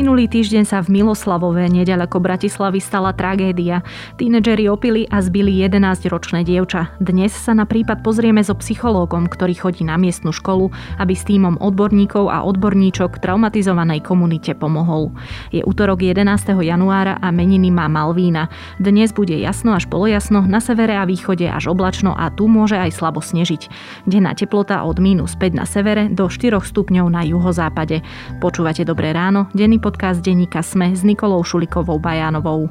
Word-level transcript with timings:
Minulý 0.00 0.32
týždeň 0.32 0.64
sa 0.64 0.80
v 0.80 0.96
Miloslavove, 0.96 1.60
nedaleko 1.68 2.24
Bratislavy, 2.24 2.80
stala 2.80 3.12
tragédia. 3.12 3.84
Tínedžeri 4.16 4.64
opili 4.64 5.04
a 5.04 5.20
zbili 5.20 5.60
11-ročné 5.60 6.40
dievča. 6.40 6.96
Dnes 7.04 7.36
sa 7.36 7.52
na 7.52 7.68
prípad 7.68 8.00
pozrieme 8.00 8.40
so 8.40 8.56
psychológom, 8.56 9.28
ktorý 9.28 9.52
chodí 9.60 9.84
na 9.84 10.00
miestnu 10.00 10.32
školu, 10.32 10.72
aby 10.96 11.12
s 11.12 11.28
týmom 11.28 11.60
odborníkov 11.60 12.32
a 12.32 12.40
odborníčok 12.48 13.20
traumatizovanej 13.20 14.00
komunite 14.00 14.56
pomohol. 14.56 15.12
Je 15.52 15.60
útorok 15.68 16.00
11. 16.00 16.24
januára 16.48 17.20
a 17.20 17.28
meniny 17.28 17.68
má 17.68 17.84
Malvína. 17.84 18.48
Dnes 18.80 19.12
bude 19.12 19.36
jasno 19.36 19.76
až 19.76 19.84
polojasno, 19.84 20.48
na 20.48 20.64
severe 20.64 20.96
a 20.96 21.04
východe 21.04 21.44
až 21.44 21.76
oblačno 21.76 22.16
a 22.16 22.32
tu 22.32 22.48
môže 22.48 22.80
aj 22.80 22.96
slabo 22.96 23.20
snežiť. 23.20 23.68
Denná 24.08 24.32
teplota 24.32 24.80
od 24.80 24.96
minus 24.96 25.36
5 25.36 25.60
na 25.60 25.68
severe 25.68 26.08
do 26.08 26.24
4 26.24 26.56
stupňov 26.56 27.04
na 27.12 27.20
juhozápade. 27.20 28.00
Počúvate 28.40 28.88
Dobré 28.88 29.12
ráno, 29.12 29.44
denný 29.52 29.89
podcast 29.90 30.22
denníka 30.22 30.62
Sme 30.62 30.94
s 30.94 31.02
Nikolou 31.02 31.42
Šulikovou 31.42 31.98
Bajánovou. 31.98 32.70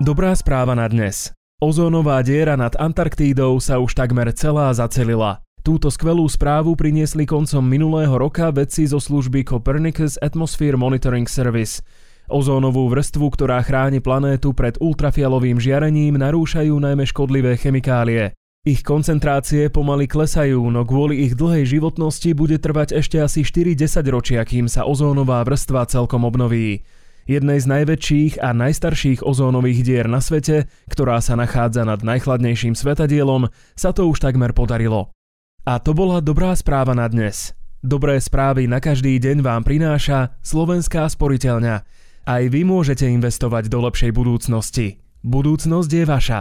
Dobrá 0.00 0.32
správa 0.32 0.72
na 0.72 0.88
dnes. 0.88 1.28
Ozónová 1.60 2.24
diera 2.24 2.56
nad 2.56 2.72
Antarktídou 2.72 3.60
sa 3.60 3.76
už 3.84 3.92
takmer 3.92 4.32
celá 4.32 4.72
zacelila. 4.72 5.44
Túto 5.60 5.92
skvelú 5.92 6.24
správu 6.24 6.72
priniesli 6.72 7.28
koncom 7.28 7.60
minulého 7.60 8.16
roka 8.16 8.48
vedci 8.48 8.88
zo 8.88 8.96
služby 8.96 9.44
Copernicus 9.44 10.16
Atmosphere 10.24 10.80
Monitoring 10.80 11.28
Service. 11.28 11.84
Ozónovú 12.32 12.88
vrstvu, 12.88 13.28
ktorá 13.28 13.60
chráni 13.60 14.00
planétu 14.00 14.56
pred 14.56 14.80
ultrafialovým 14.80 15.60
žiarením, 15.60 16.16
narúšajú 16.16 16.72
najmä 16.80 17.04
škodlivé 17.04 17.60
chemikálie. 17.60 18.37
Ich 18.68 18.84
koncentrácie 18.84 19.72
pomaly 19.72 20.04
klesajú, 20.04 20.60
no 20.68 20.84
kvôli 20.84 21.24
ich 21.24 21.32
dlhej 21.32 21.80
životnosti 21.80 22.36
bude 22.36 22.60
trvať 22.60 23.00
ešte 23.00 23.16
asi 23.16 23.40
4 23.40 23.72
ročia, 24.12 24.44
kým 24.44 24.68
sa 24.68 24.84
ozónová 24.84 25.40
vrstva 25.40 25.88
celkom 25.88 26.28
obnoví. 26.28 26.84
Jednej 27.24 27.64
z 27.64 27.66
najväčších 27.72 28.44
a 28.44 28.52
najstarších 28.52 29.24
ozónových 29.24 29.80
dier 29.88 30.04
na 30.04 30.20
svete, 30.20 30.68
ktorá 30.92 31.16
sa 31.24 31.32
nachádza 31.32 31.88
nad 31.88 32.04
najchladnejším 32.04 32.76
svetadielom, 32.76 33.48
sa 33.72 33.96
to 33.96 34.04
už 34.04 34.20
takmer 34.20 34.52
podarilo. 34.52 35.16
A 35.64 35.80
to 35.80 35.96
bola 35.96 36.20
dobrá 36.20 36.52
správa 36.52 36.92
na 36.92 37.08
dnes. 37.08 37.56
Dobré 37.80 38.20
správy 38.20 38.68
na 38.68 38.84
každý 38.84 39.16
deň 39.16 39.40
vám 39.40 39.64
prináša 39.64 40.36
Slovenská 40.44 41.08
sporiteľňa. 41.08 41.88
Aj 42.28 42.42
vy 42.44 42.68
môžete 42.68 43.08
investovať 43.08 43.72
do 43.72 43.80
lepšej 43.88 44.12
budúcnosti. 44.12 45.00
Budúcnosť 45.24 45.88
je 45.88 46.04
vaša. 46.04 46.40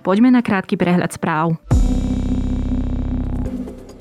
Poďme 0.00 0.32
na 0.32 0.40
krátky 0.40 0.80
prehľad 0.80 1.12
správ. 1.12 1.60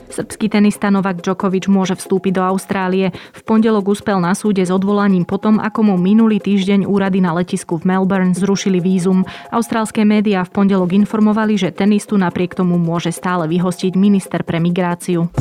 Srbský 0.10 0.52
tenista 0.52 0.92
Novak 0.92 1.24
Djokovic 1.24 1.72
môže 1.72 1.96
vstúpiť 1.96 2.40
do 2.40 2.44
Austrálie. 2.44 3.16
V 3.32 3.42
pondelok 3.48 3.94
uspel 3.94 4.20
na 4.20 4.36
súde 4.36 4.60
s 4.60 4.74
odvolaním 4.74 5.24
potom, 5.24 5.64
ako 5.64 5.80
mu 5.86 5.96
minulý 5.96 6.44
týždeň 6.44 6.84
úrady 6.84 7.24
na 7.24 7.32
letisku 7.32 7.80
v 7.80 7.88
Melbourne 7.94 8.36
zrušili 8.36 8.84
vízum. 8.84 9.24
Austrálske 9.48 10.04
médiá 10.04 10.44
v 10.44 10.52
pondelok 10.52 10.92
informovali, 10.92 11.56
že 11.56 11.72
tenistu 11.72 12.20
napriek 12.20 12.52
tomu 12.52 12.76
môže 12.76 13.16
stále 13.16 13.48
vyhostiť 13.48 13.96
minister 13.96 14.44
pre 14.44 14.60
migráciu. 14.60 15.32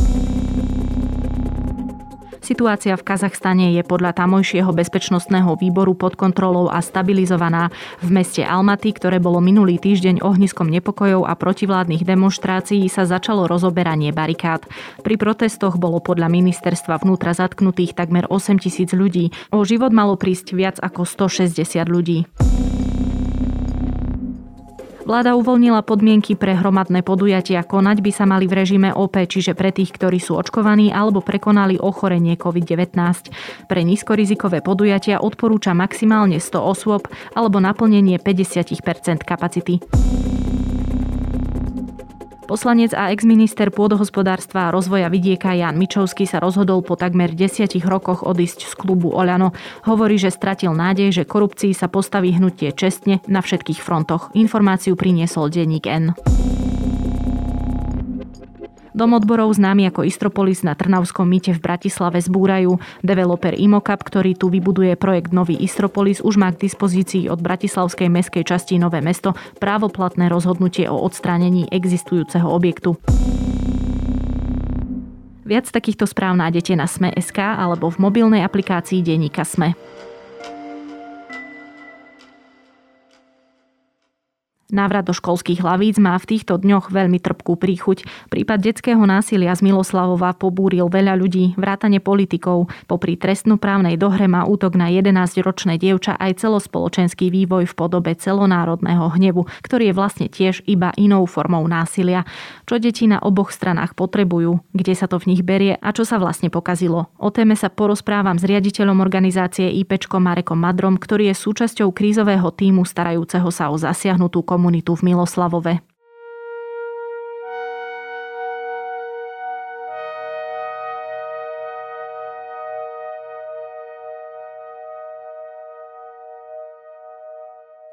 Situácia 2.48 2.96
v 2.96 3.04
Kazachstane 3.04 3.76
je 3.76 3.84
podľa 3.84 4.16
tamojšieho 4.24 4.72
bezpečnostného 4.72 5.52
výboru 5.60 5.92
pod 5.92 6.16
kontrolou 6.16 6.72
a 6.72 6.80
stabilizovaná. 6.80 7.68
V 8.00 8.08
meste 8.08 8.40
Almaty, 8.40 8.96
ktoré 8.96 9.20
bolo 9.20 9.36
minulý 9.44 9.76
týždeň 9.76 10.24
ohniskom 10.24 10.64
nepokojov 10.72 11.28
a 11.28 11.36
protivládnych 11.36 12.08
demonstrácií, 12.08 12.88
sa 12.88 13.04
začalo 13.04 13.44
rozoberanie 13.44 14.16
barikád. 14.16 14.64
Pri 15.04 15.20
protestoch 15.20 15.76
bolo 15.76 16.00
podľa 16.00 16.32
ministerstva 16.32 17.04
vnútra 17.04 17.36
zatknutých 17.36 17.92
takmer 17.92 18.24
8 18.32 18.56
tisíc 18.64 18.96
ľudí. 18.96 19.28
O 19.52 19.68
život 19.68 19.92
malo 19.92 20.16
prísť 20.16 20.56
viac 20.56 20.80
ako 20.80 21.04
160 21.04 21.84
ľudí. 21.84 22.24
Vláda 25.08 25.40
uvoľnila 25.40 25.88
podmienky 25.88 26.36
pre 26.36 26.52
hromadné 26.52 27.00
podujatia. 27.00 27.64
Konať 27.64 28.04
by 28.04 28.10
sa 28.12 28.28
mali 28.28 28.44
v 28.44 28.60
režime 28.60 28.92
OP, 28.92 29.16
čiže 29.16 29.56
pre 29.56 29.72
tých, 29.72 29.96
ktorí 29.96 30.20
sú 30.20 30.36
očkovaní 30.36 30.92
alebo 30.92 31.24
prekonali 31.24 31.80
ochorenie 31.80 32.36
COVID-19. 32.36 32.92
Pre 33.72 33.80
nízkorizikové 33.88 34.60
podujatia 34.60 35.24
odporúča 35.24 35.72
maximálne 35.72 36.36
100 36.36 36.60
osôb 36.60 37.08
alebo 37.32 37.56
naplnenie 37.56 38.20
50% 38.20 39.24
kapacity. 39.24 39.80
Poslanec 42.48 42.96
a 42.96 43.12
exminister 43.12 43.68
pôdohospodárstva 43.68 44.66
a 44.66 44.72
rozvoja 44.72 45.12
vidieka 45.12 45.52
Jan 45.52 45.76
Mičovský 45.76 46.24
sa 46.24 46.40
rozhodol 46.40 46.80
po 46.80 46.96
takmer 46.96 47.36
desiatich 47.36 47.84
rokoch 47.84 48.24
odísť 48.24 48.64
z 48.64 48.72
klubu 48.72 49.12
Oľano. 49.12 49.52
Hovorí, 49.84 50.16
že 50.16 50.32
stratil 50.32 50.72
nádej, 50.72 51.12
že 51.12 51.28
korupcii 51.28 51.76
sa 51.76 51.92
postaví 51.92 52.32
hnutie 52.32 52.72
čestne 52.72 53.20
na 53.28 53.44
všetkých 53.44 53.84
frontoch. 53.84 54.32
Informáciu 54.32 54.96
priniesol 54.96 55.52
denník 55.52 55.84
N. 55.84 56.16
Dom 58.98 59.14
odborov 59.14 59.54
známy 59.54 59.94
ako 59.94 60.02
Istropolis 60.02 60.66
na 60.66 60.74
Trnavskom 60.74 61.22
mýte 61.22 61.54
v 61.54 61.62
Bratislave 61.62 62.18
zbúrajú. 62.18 62.82
Developer 63.06 63.54
Imokap, 63.54 64.02
ktorý 64.02 64.34
tu 64.34 64.50
vybuduje 64.50 64.98
projekt 64.98 65.30
Nový 65.30 65.54
Istropolis, 65.54 66.18
už 66.18 66.34
má 66.34 66.50
k 66.50 66.66
dispozícii 66.66 67.30
od 67.30 67.38
Bratislavskej 67.38 68.10
meskej 68.10 68.42
časti 68.42 68.74
Nové 68.74 68.98
mesto 68.98 69.38
právoplatné 69.62 70.26
rozhodnutie 70.26 70.90
o 70.90 70.98
odstránení 70.98 71.70
existujúceho 71.70 72.50
objektu. 72.50 72.98
Viac 75.46 75.70
takýchto 75.70 76.02
správ 76.02 76.34
nájdete 76.34 76.74
na 76.74 76.90
Sme.sk 76.90 77.38
alebo 77.38 77.94
v 77.94 78.02
mobilnej 78.02 78.42
aplikácii 78.42 78.98
Deníka 79.06 79.46
Sme. 79.46 79.78
Návrat 84.68 85.08
do 85.08 85.16
školských 85.16 85.64
hlavíc 85.64 85.96
má 85.96 86.12
v 86.20 86.36
týchto 86.36 86.60
dňoch 86.60 86.92
veľmi 86.92 87.16
trpkú 87.24 87.56
príchuť. 87.56 88.04
Prípad 88.28 88.60
detského 88.60 89.00
násilia 89.00 89.56
z 89.56 89.64
Miloslavova 89.64 90.36
pobúril 90.36 90.92
veľa 90.92 91.16
ľudí, 91.16 91.56
vrátane 91.56 92.04
politikov. 92.04 92.68
Popri 92.84 93.16
trestnoprávnej 93.16 93.96
dohre 93.96 94.28
má 94.28 94.44
útok 94.44 94.76
na 94.76 94.92
11-ročné 94.92 95.80
dievča 95.80 96.20
aj 96.20 96.44
celospoločenský 96.44 97.32
vývoj 97.32 97.64
v 97.64 97.72
podobe 97.72 98.12
celonárodného 98.12 99.08
hnevu, 99.16 99.48
ktorý 99.64 99.88
je 99.88 99.94
vlastne 99.96 100.26
tiež 100.28 100.60
iba 100.68 100.92
inou 101.00 101.24
formou 101.24 101.64
násilia. 101.64 102.28
Čo 102.68 102.76
deti 102.76 103.08
na 103.08 103.24
oboch 103.24 103.56
stranách 103.56 103.96
potrebujú, 103.96 104.60
kde 104.76 104.92
sa 104.92 105.08
to 105.08 105.16
v 105.16 105.32
nich 105.32 105.40
berie 105.40 105.80
a 105.80 105.96
čo 105.96 106.04
sa 106.04 106.20
vlastne 106.20 106.52
pokazilo. 106.52 107.08
O 107.16 107.32
téme 107.32 107.56
sa 107.56 107.72
porozprávam 107.72 108.36
s 108.36 108.44
riaditeľom 108.44 109.00
organizácie 109.00 109.72
IPčko 109.80 110.20
Marekom 110.20 110.60
Madrom, 110.60 111.00
ktorý 111.00 111.32
je 111.32 111.40
súčasťou 111.40 111.88
krízového 111.88 112.52
týmu 112.52 112.84
starajúceho 112.84 113.48
sa 113.48 113.72
o 113.72 113.80
zasiahnutú 113.80 114.44
komunikáciu 114.44 114.57
komunitu 114.58 114.98
v 114.98 115.14
Miloslavove. 115.14 115.78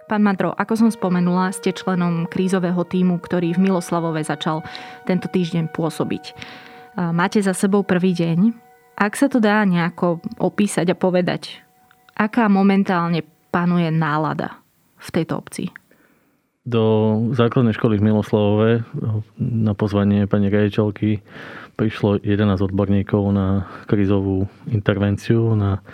Pán 0.05 0.21
Madro, 0.21 0.53
ako 0.57 0.73
som 0.77 0.89
spomenula, 0.89 1.53
ste 1.53 1.73
členom 1.73 2.25
krízového 2.29 2.81
týmu, 2.81 3.21
ktorý 3.21 3.57
v 3.57 3.69
Miloslavove 3.69 4.21
začal 4.25 4.65
tento 5.05 5.29
týždeň 5.29 5.69
pôsobiť. 5.69 6.33
Máte 7.13 7.41
za 7.41 7.57
sebou 7.57 7.81
prvý 7.85 8.13
deň. 8.13 8.53
Ak 8.97 9.17
sa 9.17 9.29
to 9.29 9.41
dá 9.41 9.65
nejako 9.65 10.21
opísať 10.37 10.93
a 10.93 10.95
povedať, 10.95 11.61
aká 12.13 12.45
momentálne 12.49 13.25
panuje 13.49 13.89
nálada 13.89 14.61
v 15.01 15.09
tejto 15.09 15.41
obci? 15.41 15.73
Do 16.66 16.84
základnej 17.38 17.78
školy 17.78 18.02
v 18.02 18.09
Miloslavove 18.09 18.70
na 19.38 19.78
pozvanie 19.78 20.26
pani 20.26 20.50
rejiteľky 20.50 21.22
prišlo 21.78 22.17
11 22.26 22.58
odborníkov 22.58 23.22
na 23.29 23.70
krizovú 23.85 24.50
intervenciu, 24.66 25.53
na, 25.53 25.85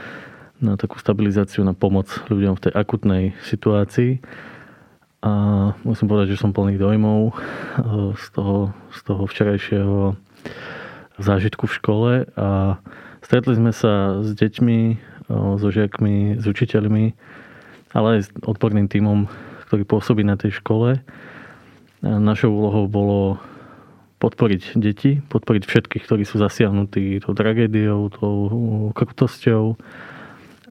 na 0.64 0.80
takú 0.80 0.96
stabilizáciu, 0.96 1.68
na 1.68 1.76
pomoc 1.76 2.08
ľuďom 2.32 2.56
v 2.56 2.64
tej 2.64 2.74
akutnej 2.74 3.24
situácii. 3.44 4.24
A 5.22 5.32
musím 5.86 6.08
povedať, 6.10 6.34
že 6.34 6.42
som 6.42 6.56
plný 6.56 6.82
dojmov 6.82 7.20
e, 7.30 7.34
z 8.18 8.26
toho, 8.34 8.74
z 8.90 9.00
toho 9.06 9.24
včerajšieho 9.30 9.98
zážitku 11.22 11.70
v 11.70 11.78
škole 11.78 12.12
a 12.34 12.82
stretli 13.22 13.54
sme 13.54 13.70
sa 13.70 14.24
s 14.26 14.34
deťmi, 14.34 14.80
e, 14.90 14.96
so 15.62 15.70
žiakmi, 15.70 16.42
s 16.42 16.46
učiteľmi, 16.50 17.14
ale 17.94 18.08
aj 18.18 18.22
s 18.26 18.30
odborným 18.42 18.90
tímom 18.90 19.30
ktorý 19.72 19.88
pôsobí 19.88 20.28
na 20.28 20.36
tej 20.36 20.60
škole. 20.60 21.00
Našou 22.04 22.52
úlohou 22.52 22.92
bolo 22.92 23.40
podporiť 24.20 24.76
deti, 24.76 25.24
podporiť 25.32 25.64
všetkých, 25.64 26.04
ktorí 26.04 26.28
sú 26.28 26.44
zasiahnutí 26.44 27.24
tou 27.24 27.32
tragédiou, 27.32 28.12
tou 28.12 28.36
krutosťou 28.92 29.80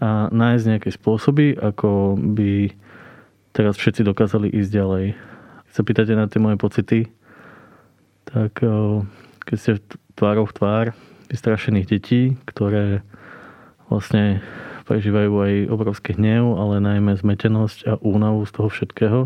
a 0.05 0.29
nájsť 0.29 0.65
nejaké 0.69 0.93
spôsoby, 0.93 1.57
ako 1.57 2.21
by 2.21 2.77
teraz 3.57 3.81
všetci 3.81 4.05
dokázali 4.05 4.53
ísť 4.53 4.69
ďalej. 4.69 5.17
Keď 5.65 5.73
sa 5.73 5.83
pýtate 5.83 6.13
na 6.13 6.29
tie 6.29 6.45
moje 6.45 6.61
pocity, 6.61 7.09
tak 8.29 8.61
keď 9.49 9.57
ste 9.57 9.81
tvárou 10.13 10.45
v 10.45 10.57
tvár 10.61 10.85
vystrašených 11.33 11.89
detí, 11.89 12.37
ktoré 12.45 13.01
vlastne 13.89 14.45
prežívajú 14.91 15.33
aj 15.39 15.53
obrovský 15.71 16.19
hnev, 16.19 16.59
ale 16.59 16.83
najmä 16.83 17.15
zmetenosť 17.15 17.79
a 17.87 17.93
únavu 18.03 18.43
z 18.43 18.53
toho 18.59 18.69
všetkého, 18.69 19.21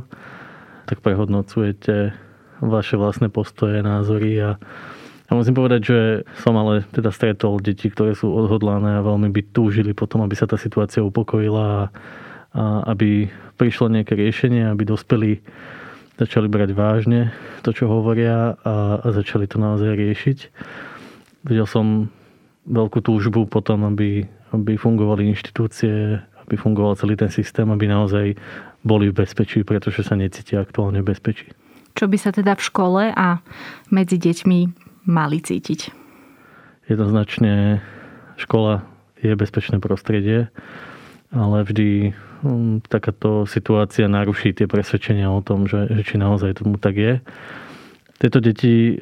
tak 0.85 1.01
prehodnocujete 1.01 2.13
vaše 2.61 3.01
vlastné 3.01 3.33
postoje, 3.33 3.81
názory 3.81 4.37
a 4.45 4.51
ja 5.25 5.33
musím 5.33 5.57
povedať, 5.57 5.81
že 5.89 6.01
som 6.45 6.53
ale 6.61 6.85
teda 6.93 7.09
stretol 7.09 7.57
deti, 7.57 7.89
ktoré 7.89 8.13
sú 8.13 8.29
odhodlané 8.29 9.01
a 9.01 9.07
veľmi 9.09 9.33
by 9.33 9.41
túžili 9.57 9.97
potom, 9.97 10.21
aby 10.21 10.37
sa 10.37 10.45
tá 10.45 10.61
situácia 10.61 11.01
upokojila 11.01 11.65
a, 11.65 11.83
a 12.53 12.65
aby 12.93 13.33
prišlo 13.57 13.89
nejaké 13.89 14.13
riešenie, 14.21 14.69
aby 14.69 14.85
dospeli 14.85 15.41
začali 16.21 16.47
brať 16.47 16.77
vážne 16.77 17.33
to, 17.65 17.73
čo 17.73 17.89
hovoria 17.89 18.55
a, 18.63 19.01
a 19.01 19.07
začali 19.17 19.49
to 19.49 19.57
naozaj 19.57 19.97
riešiť. 19.97 20.39
Videl 21.49 21.65
som 21.65 22.13
veľkú 22.69 23.01
túžbu 23.01 23.49
potom, 23.49 23.89
aby, 23.89 24.29
aby 24.55 24.79
fungovali 24.79 25.27
inštitúcie, 25.35 26.23
aby 26.47 26.55
fungoval 26.55 26.95
celý 26.95 27.19
ten 27.19 27.33
systém, 27.33 27.67
aby 27.67 27.91
naozaj 27.91 28.39
boli 28.85 29.11
v 29.11 29.25
bezpečí, 29.25 29.65
pretože 29.65 30.05
sa 30.05 30.15
necítia 30.15 30.61
aktuálne 30.61 31.01
v 31.01 31.11
bezpečí. 31.11 31.49
Čo 31.95 32.11
by 32.11 32.17
sa 32.19 32.31
teda 32.35 32.59
v 32.59 32.63
škole 32.63 33.03
a 33.15 33.41
medzi 33.89 34.19
deťmi 34.19 34.59
mali 35.09 35.39
cítiť? 35.41 35.95
Jednoznačne 36.91 37.81
škola 38.37 38.85
je 39.25 39.33
bezpečné 39.33 39.81
prostredie, 39.81 40.53
ale 41.33 41.65
vždy 41.65 42.13
um, 42.45 42.83
takáto 42.85 43.49
situácia 43.49 44.05
naruší 44.05 44.53
tie 44.53 44.69
presvedčenia 44.69 45.33
o 45.33 45.41
tom, 45.41 45.65
že, 45.65 45.89
že 45.89 46.03
či 46.05 46.15
naozaj 46.21 46.61
tomu 46.61 46.77
tak 46.77 47.01
je. 47.01 47.15
Tieto 48.21 48.39
deti 48.39 49.01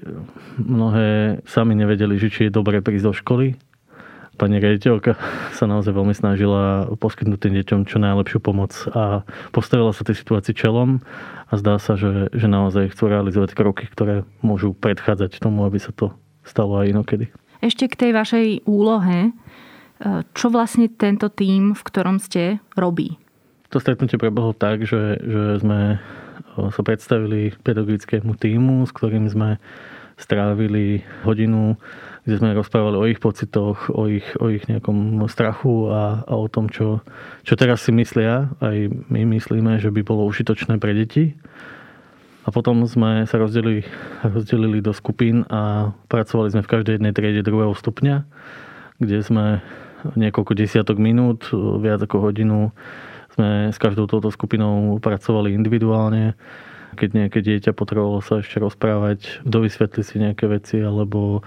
mnohé 0.56 1.43
sami 1.44 1.75
nevedeli, 1.75 2.16
že 2.22 2.31
či 2.31 2.40
je 2.49 2.54
dobré 2.54 2.81
prísť 2.81 3.04
do 3.08 3.12
školy. 3.12 3.58
Pani 4.40 4.56
rediteľka 4.58 5.20
sa 5.52 5.69
naozaj 5.69 5.93
veľmi 5.93 6.17
snažila 6.17 6.88
poskytnúť 6.96 7.38
tým 7.38 7.55
deťom 7.62 7.81
čo 7.84 8.00
najlepšiu 8.00 8.40
pomoc 8.40 8.73
a 8.96 9.29
postavila 9.52 9.93
sa 9.93 10.08
tej 10.08 10.25
situácii 10.25 10.56
čelom 10.56 11.05
a 11.52 11.61
zdá 11.61 11.76
sa, 11.76 12.00
že, 12.00 12.32
že 12.32 12.49
naozaj 12.49 12.96
chcú 12.96 13.12
realizovať 13.12 13.52
kroky, 13.52 13.84
ktoré 13.93 14.25
môžu 14.40 14.73
predchádzať 14.73 15.37
tomu, 15.37 15.69
aby 15.69 15.76
sa 15.76 15.93
to 15.93 16.17
stalo 16.49 16.81
aj 16.81 16.96
inokedy. 16.96 17.29
Ešte 17.61 17.87
k 17.93 17.94
tej 17.94 18.11
vašej 18.17 18.46
úlohe, 18.67 19.31
e, 19.31 19.32
čo 20.35 20.49
vlastne 20.49 20.88
tento 20.88 21.28
tím, 21.28 21.76
v 21.76 21.82
ktorom 21.85 22.19
ste, 22.19 22.58
robí? 22.75 23.20
To 23.70 23.78
stretnutie 23.78 24.17
prebehlo 24.17 24.56
tak, 24.56 24.88
že, 24.88 25.20
že 25.23 25.43
sme 25.61 25.81
e, 25.94 25.96
sa 26.73 26.82
predstavili 26.82 27.52
pedagogickému 27.62 28.32
týmu, 28.35 28.88
s 28.88 28.93
ktorým 28.96 29.28
sme 29.28 29.62
strávili 30.19 31.05
hodinu 31.23 31.76
kde 32.23 32.39
sme 32.39 32.55
rozprávali 32.55 32.97
o 32.99 33.09
ich 33.11 33.19
pocitoch, 33.19 33.91
o 33.91 34.07
ich, 34.07 34.27
o 34.39 34.47
ich 34.47 34.63
nejakom 34.71 35.27
strachu 35.27 35.91
a, 35.91 36.23
a 36.23 36.35
o 36.39 36.47
tom, 36.47 36.71
čo, 36.71 37.03
čo 37.43 37.59
teraz 37.59 37.83
si 37.83 37.91
myslia. 37.91 38.55
Aj 38.63 38.77
my 39.11 39.27
myslíme, 39.27 39.83
že 39.83 39.91
by 39.91 40.07
bolo 40.07 40.31
užitočné 40.31 40.79
pre 40.79 40.95
deti. 40.95 41.35
A 42.43 42.51
potom 42.51 42.83
sme 42.87 43.27
sa 43.27 43.39
rozdelili, 43.39 43.87
rozdelili 44.23 44.79
do 44.83 44.95
skupín 44.95 45.47
a 45.51 45.95
pracovali 46.11 46.55
sme 46.55 46.63
v 46.63 46.71
každej 46.71 46.93
jednej 46.99 47.15
triede 47.15 47.43
druhého 47.43 47.75
stupňa, 47.75 48.27
kde 48.99 49.19
sme 49.23 49.63
niekoľko 50.19 50.53
desiatok 50.59 50.99
minút, 50.99 51.47
viac 51.55 52.03
ako 52.03 52.31
hodinu 52.31 52.75
sme 53.33 53.73
s 53.73 53.79
každou 53.81 54.11
touto 54.11 54.29
skupinou 54.29 54.99
pracovali 55.01 55.57
individuálne. 55.57 56.37
Keď 56.93 57.09
nejaké 57.17 57.41
dieťa 57.41 57.73
potrebovalo 57.73 58.21
sa 58.21 58.45
ešte 58.45 58.61
rozprávať, 58.61 59.41
dovysvetli 59.49 60.03
si 60.05 60.21
nejaké 60.21 60.45
veci 60.51 60.77
alebo 60.85 61.41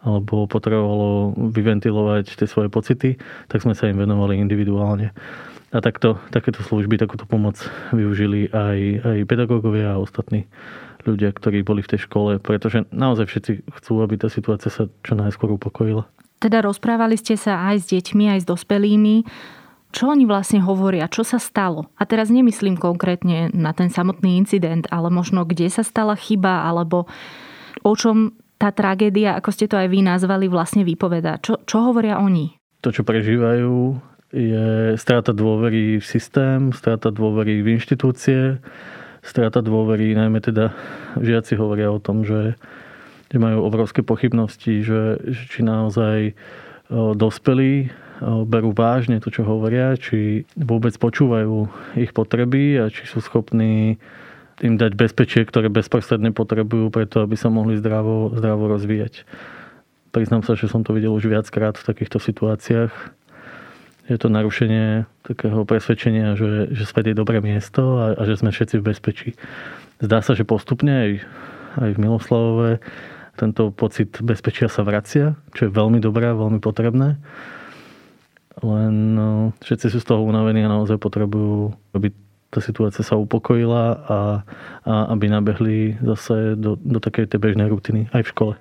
alebo 0.00 0.48
potrebovalo 0.48 1.36
vyventilovať 1.52 2.40
tie 2.40 2.48
svoje 2.48 2.72
pocity, 2.72 3.20
tak 3.52 3.60
sme 3.60 3.76
sa 3.76 3.88
im 3.88 4.00
venovali 4.00 4.40
individuálne. 4.40 5.12
A 5.70 5.78
takto, 5.78 6.18
takéto 6.34 6.66
služby, 6.66 6.98
takúto 6.98 7.30
pomoc 7.30 7.60
využili 7.94 8.50
aj, 8.50 8.78
aj 9.06 9.18
pedagógovia 9.28 9.94
a 9.94 10.02
ostatní 10.02 10.50
ľudia, 11.06 11.30
ktorí 11.30 11.62
boli 11.62 11.80
v 11.80 11.96
tej 11.96 12.10
škole, 12.10 12.42
pretože 12.42 12.84
naozaj 12.90 13.30
všetci 13.30 13.52
chcú, 13.78 14.02
aby 14.02 14.18
tá 14.18 14.28
situácia 14.28 14.68
sa 14.68 14.90
čo 15.06 15.14
najskôr 15.14 15.54
upokojila. 15.54 16.10
Teda 16.40 16.64
rozprávali 16.64 17.20
ste 17.20 17.36
sa 17.36 17.70
aj 17.70 17.76
s 17.84 17.86
deťmi, 17.92 18.24
aj 18.32 18.40
s 18.44 18.46
dospelými. 18.48 19.28
Čo 19.90 20.14
oni 20.14 20.24
vlastne 20.24 20.62
hovoria? 20.62 21.10
Čo 21.10 21.26
sa 21.26 21.38
stalo? 21.42 21.90
A 21.98 22.06
teraz 22.06 22.30
nemyslím 22.30 22.78
konkrétne 22.78 23.50
na 23.52 23.74
ten 23.74 23.90
samotný 23.92 24.38
incident, 24.38 24.86
ale 24.88 25.10
možno 25.10 25.44
kde 25.44 25.68
sa 25.68 25.82
stala 25.82 26.14
chyba, 26.14 26.64
alebo 26.64 27.10
o 27.82 27.92
čom 27.94 28.34
tá 28.60 28.68
tragédia, 28.68 29.40
ako 29.40 29.50
ste 29.56 29.64
to 29.64 29.80
aj 29.80 29.88
vy 29.88 30.04
nazvali, 30.04 30.44
vlastne 30.52 30.84
vypovedá? 30.84 31.40
Čo, 31.40 31.64
čo 31.64 31.80
hovoria 31.80 32.20
oni? 32.20 32.60
To, 32.84 32.92
čo 32.92 33.00
prežívajú, 33.08 33.96
je 34.36 34.94
strata 35.00 35.32
dôvery 35.32 35.96
v 35.98 36.04
systém, 36.04 36.68
strata 36.76 37.08
dôvery 37.08 37.64
v 37.64 37.80
inštitúcie, 37.80 38.60
strata 39.24 39.64
dôvery, 39.64 40.12
najmä 40.12 40.44
teda 40.44 40.76
žiaci 41.16 41.56
hovoria 41.56 41.88
o 41.88 41.98
tom, 41.98 42.22
že, 42.22 42.54
že 43.32 43.36
majú 43.40 43.64
obrovské 43.64 44.04
pochybnosti, 44.04 44.84
že, 44.84 45.18
že 45.24 45.42
či 45.48 45.60
naozaj 45.64 46.36
dospelí 47.16 47.88
berú 48.44 48.76
vážne 48.76 49.16
to, 49.22 49.32
čo 49.32 49.48
hovoria, 49.48 49.96
či 49.96 50.44
vôbec 50.58 50.92
počúvajú 51.00 51.70
ich 51.96 52.12
potreby 52.12 52.76
a 52.76 52.92
či 52.92 53.08
sú 53.08 53.24
schopní 53.24 53.96
im 54.62 54.76
dať 54.76 54.92
bezpečie, 54.96 55.42
ktoré 55.44 55.72
bezprostredne 55.72 56.30
potrebujú 56.30 56.92
preto, 56.92 57.24
aby 57.24 57.36
sa 57.36 57.48
mohli 57.48 57.76
zdravo, 57.80 58.32
zdravo 58.36 58.70
rozvíjať. 58.70 59.24
Priznám 60.10 60.42
sa, 60.42 60.58
že 60.58 60.66
som 60.66 60.82
to 60.82 60.90
videl 60.90 61.14
už 61.14 61.30
viackrát 61.30 61.78
v 61.78 61.86
takýchto 61.86 62.18
situáciách. 62.18 62.92
Je 64.10 64.18
to 64.18 64.26
narušenie 64.26 65.06
takého 65.22 65.62
presvedčenia, 65.62 66.34
že, 66.34 66.74
že 66.74 66.82
svet 66.82 67.06
je 67.06 67.14
dobré 67.14 67.38
miesto 67.38 68.02
a, 68.02 68.18
a 68.18 68.22
že 68.26 68.42
sme 68.42 68.50
všetci 68.50 68.82
v 68.82 68.86
bezpečí. 68.90 69.30
Zdá 70.02 70.18
sa, 70.18 70.34
že 70.34 70.42
postupne 70.42 70.90
aj, 70.90 71.10
aj 71.78 71.90
v 71.94 71.98
Miloslavove 72.02 72.70
tento 73.40 73.72
pocit 73.72 74.12
bezpečia 74.20 74.68
sa 74.68 74.84
vracia, 74.84 75.32
čo 75.56 75.64
je 75.64 75.72
veľmi 75.72 75.96
dobré 75.96 76.28
veľmi 76.36 76.60
potrebné. 76.60 77.16
Len 78.60 78.92
no, 79.16 79.56
všetci 79.64 79.88
sú 79.88 79.98
z 80.04 80.08
toho 80.12 80.20
unavení 80.20 80.60
a 80.60 80.72
naozaj 80.76 81.00
potrebujú 81.00 81.72
robiť 81.96 82.12
tá 82.50 82.58
situácia 82.58 83.06
sa 83.06 83.14
upokojila 83.14 83.84
a, 83.94 83.96
a 84.10 84.18
aby 85.14 85.30
nabehli 85.30 86.02
zase 86.02 86.58
do, 86.58 86.74
do 86.74 86.98
takej 86.98 87.30
tej 87.30 87.38
bežnej 87.38 87.70
rutiny 87.70 88.10
aj 88.10 88.26
v 88.26 88.30
škole. 88.34 88.54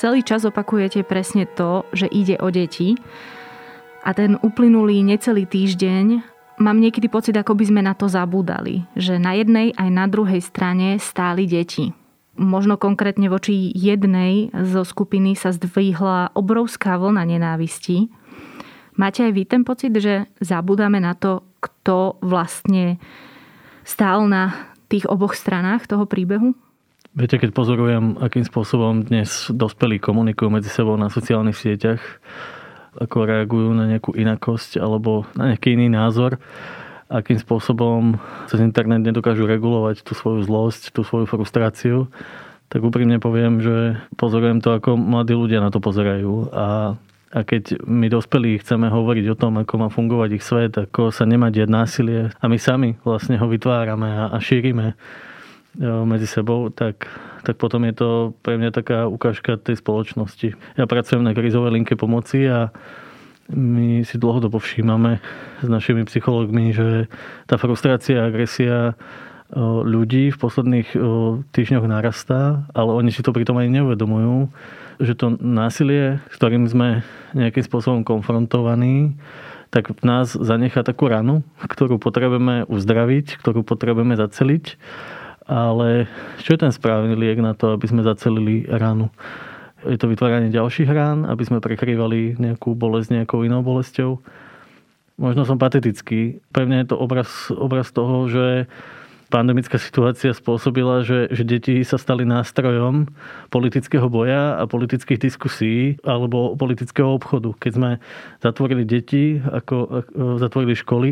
Celý 0.00 0.24
čas 0.24 0.48
opakujete 0.48 1.04
presne 1.04 1.44
to, 1.44 1.84
že 1.92 2.08
ide 2.08 2.40
o 2.40 2.48
deti 2.48 2.96
a 4.00 4.16
ten 4.16 4.32
uplynulý 4.40 5.04
necelý 5.04 5.44
týždeň 5.44 6.29
mám 6.60 6.78
niekedy 6.78 7.08
pocit, 7.08 7.34
ako 7.34 7.56
by 7.56 7.64
sme 7.66 7.80
na 7.82 7.96
to 7.96 8.06
zabúdali, 8.06 8.84
že 8.94 9.16
na 9.16 9.34
jednej 9.34 9.72
aj 9.74 9.88
na 9.88 10.06
druhej 10.06 10.44
strane 10.44 11.00
stáli 11.00 11.48
deti. 11.48 11.96
Možno 12.36 12.76
konkrétne 12.76 13.26
voči 13.26 13.72
jednej 13.74 14.52
zo 14.54 14.84
skupiny 14.86 15.34
sa 15.34 15.50
zdvihla 15.50 16.36
obrovská 16.36 17.00
vlna 17.00 17.26
nenávisti. 17.26 18.12
Máte 18.94 19.24
aj 19.24 19.32
vy 19.32 19.42
ten 19.48 19.62
pocit, 19.64 19.92
že 19.96 20.28
zabúdame 20.38 21.00
na 21.00 21.16
to, 21.16 21.42
kto 21.58 22.20
vlastne 22.20 23.00
stál 23.82 24.28
na 24.28 24.70
tých 24.92 25.08
oboch 25.08 25.32
stranách 25.36 25.88
toho 25.88 26.04
príbehu? 26.04 26.52
Viete, 27.10 27.42
keď 27.42 27.50
pozorujem, 27.50 28.22
akým 28.22 28.46
spôsobom 28.46 29.02
dnes 29.02 29.50
dospelí 29.50 29.98
komunikujú 29.98 30.46
medzi 30.46 30.70
sebou 30.70 30.94
na 30.94 31.10
sociálnych 31.10 31.58
sieťach, 31.58 31.98
ako 32.96 33.16
reagujú 33.28 33.70
na 33.76 33.86
nejakú 33.86 34.16
inakosť 34.16 34.80
alebo 34.80 35.28
na 35.38 35.54
nejaký 35.54 35.78
iný 35.78 35.92
názor, 35.92 36.40
akým 37.10 37.38
spôsobom 37.38 38.18
cez 38.46 38.62
internet 38.62 39.02
nedokážu 39.02 39.46
regulovať 39.46 40.06
tú 40.06 40.14
svoju 40.14 40.46
zlosť, 40.46 40.94
tú 40.94 41.02
svoju 41.02 41.26
frustráciu, 41.26 42.10
tak 42.70 42.86
úprimne 42.86 43.18
poviem, 43.18 43.58
že 43.58 43.98
pozorujem 44.14 44.62
to, 44.62 44.78
ako 44.78 44.94
mladí 44.94 45.34
ľudia 45.34 45.58
na 45.58 45.74
to 45.74 45.82
pozerajú. 45.82 46.54
A, 46.54 46.94
a 47.34 47.38
keď 47.42 47.82
my 47.82 48.06
dospelí 48.06 48.62
chceme 48.62 48.86
hovoriť 48.86 49.26
o 49.34 49.38
tom, 49.38 49.58
ako 49.58 49.74
má 49.74 49.88
fungovať 49.90 50.30
ich 50.38 50.46
svet, 50.46 50.78
ako 50.78 51.10
sa 51.10 51.26
nemá 51.26 51.50
diať 51.50 51.66
násilie, 51.66 52.30
a 52.38 52.44
my 52.46 52.58
sami 52.62 52.94
vlastne 53.02 53.34
ho 53.42 53.46
vytvárame 53.50 54.06
a, 54.06 54.30
a 54.30 54.38
šírime, 54.38 54.94
E, 55.78 55.86
medzi 55.86 56.26
sebou, 56.26 56.66
tak, 56.70 57.06
tak 57.44 57.56
potom 57.56 57.84
je 57.88 57.94
to 57.96 58.08
pre 58.44 58.60
mňa 58.60 58.70
taká 58.72 58.98
ukážka 59.08 59.56
tej 59.56 59.80
spoločnosti. 59.80 60.54
Ja 60.76 60.84
pracujem 60.84 61.24
na 61.24 61.32
krizovej 61.32 61.76
linke 61.76 61.96
pomoci 61.96 62.44
a 62.48 62.72
my 63.50 64.06
si 64.06 64.14
dlhodobo 64.14 64.62
všímame 64.62 65.18
s 65.58 65.66
našimi 65.66 66.06
psychológmi, 66.06 66.70
že 66.70 67.10
tá 67.50 67.58
frustrácia, 67.58 68.22
agresia 68.22 68.94
ľudí 69.82 70.30
v 70.30 70.38
posledných 70.38 70.94
týždňoch 71.50 71.86
narastá, 71.90 72.70
ale 72.70 72.94
oni 72.94 73.10
si 73.10 73.26
to 73.26 73.34
pritom 73.34 73.58
ani 73.58 73.82
neuvedomujú, 73.82 74.46
že 75.02 75.18
to 75.18 75.34
násilie, 75.42 76.22
s 76.30 76.34
ktorým 76.38 76.70
sme 76.70 77.02
nejakým 77.34 77.66
spôsobom 77.66 78.06
konfrontovaní, 78.06 79.18
tak 79.74 79.90
v 79.90 80.02
nás 80.06 80.34
zanechá 80.34 80.86
takú 80.86 81.10
ranu, 81.10 81.42
ktorú 81.58 81.98
potrebujeme 81.98 82.70
uzdraviť, 82.70 83.42
ktorú 83.42 83.66
potrebujeme 83.66 84.14
zaceliť. 84.14 84.78
Ale 85.50 86.06
čo 86.38 86.54
je 86.54 86.62
ten 86.62 86.70
správny 86.70 87.18
liek 87.18 87.42
na 87.42 87.58
to, 87.58 87.74
aby 87.74 87.90
sme 87.90 88.06
zacelili 88.06 88.70
ranu? 88.70 89.10
Je 89.82 89.98
to 89.98 90.06
vytváranie 90.06 90.54
ďalších 90.54 90.86
rán, 90.86 91.26
aby 91.26 91.42
sme 91.42 91.58
prekrývali 91.58 92.38
nejakú 92.38 92.78
bolesť 92.78 93.18
nejakou 93.18 93.42
inou 93.42 93.58
bolesťou? 93.66 94.22
Možno 95.18 95.42
som 95.42 95.58
patetický. 95.58 96.38
Pre 96.54 96.70
mňa 96.70 96.86
je 96.86 96.88
to 96.94 96.96
obraz, 97.02 97.50
obraz 97.50 97.90
toho, 97.90 98.30
že 98.30 98.70
pandemická 99.30 99.78
situácia 99.78 100.34
spôsobila, 100.34 101.06
že, 101.06 101.30
že 101.30 101.46
deti 101.46 101.78
sa 101.86 101.96
stali 101.96 102.26
nástrojom 102.26 103.06
politického 103.48 104.10
boja 104.10 104.58
a 104.58 104.66
politických 104.66 105.22
diskusí 105.22 105.96
alebo 106.02 106.58
politického 106.58 107.14
obchodu. 107.14 107.54
Keď 107.56 107.72
sme 107.72 107.90
zatvorili 108.42 108.82
deti, 108.82 109.38
ako, 109.38 109.76
ako 110.02 110.22
zatvorili 110.42 110.74
školy, 110.74 111.10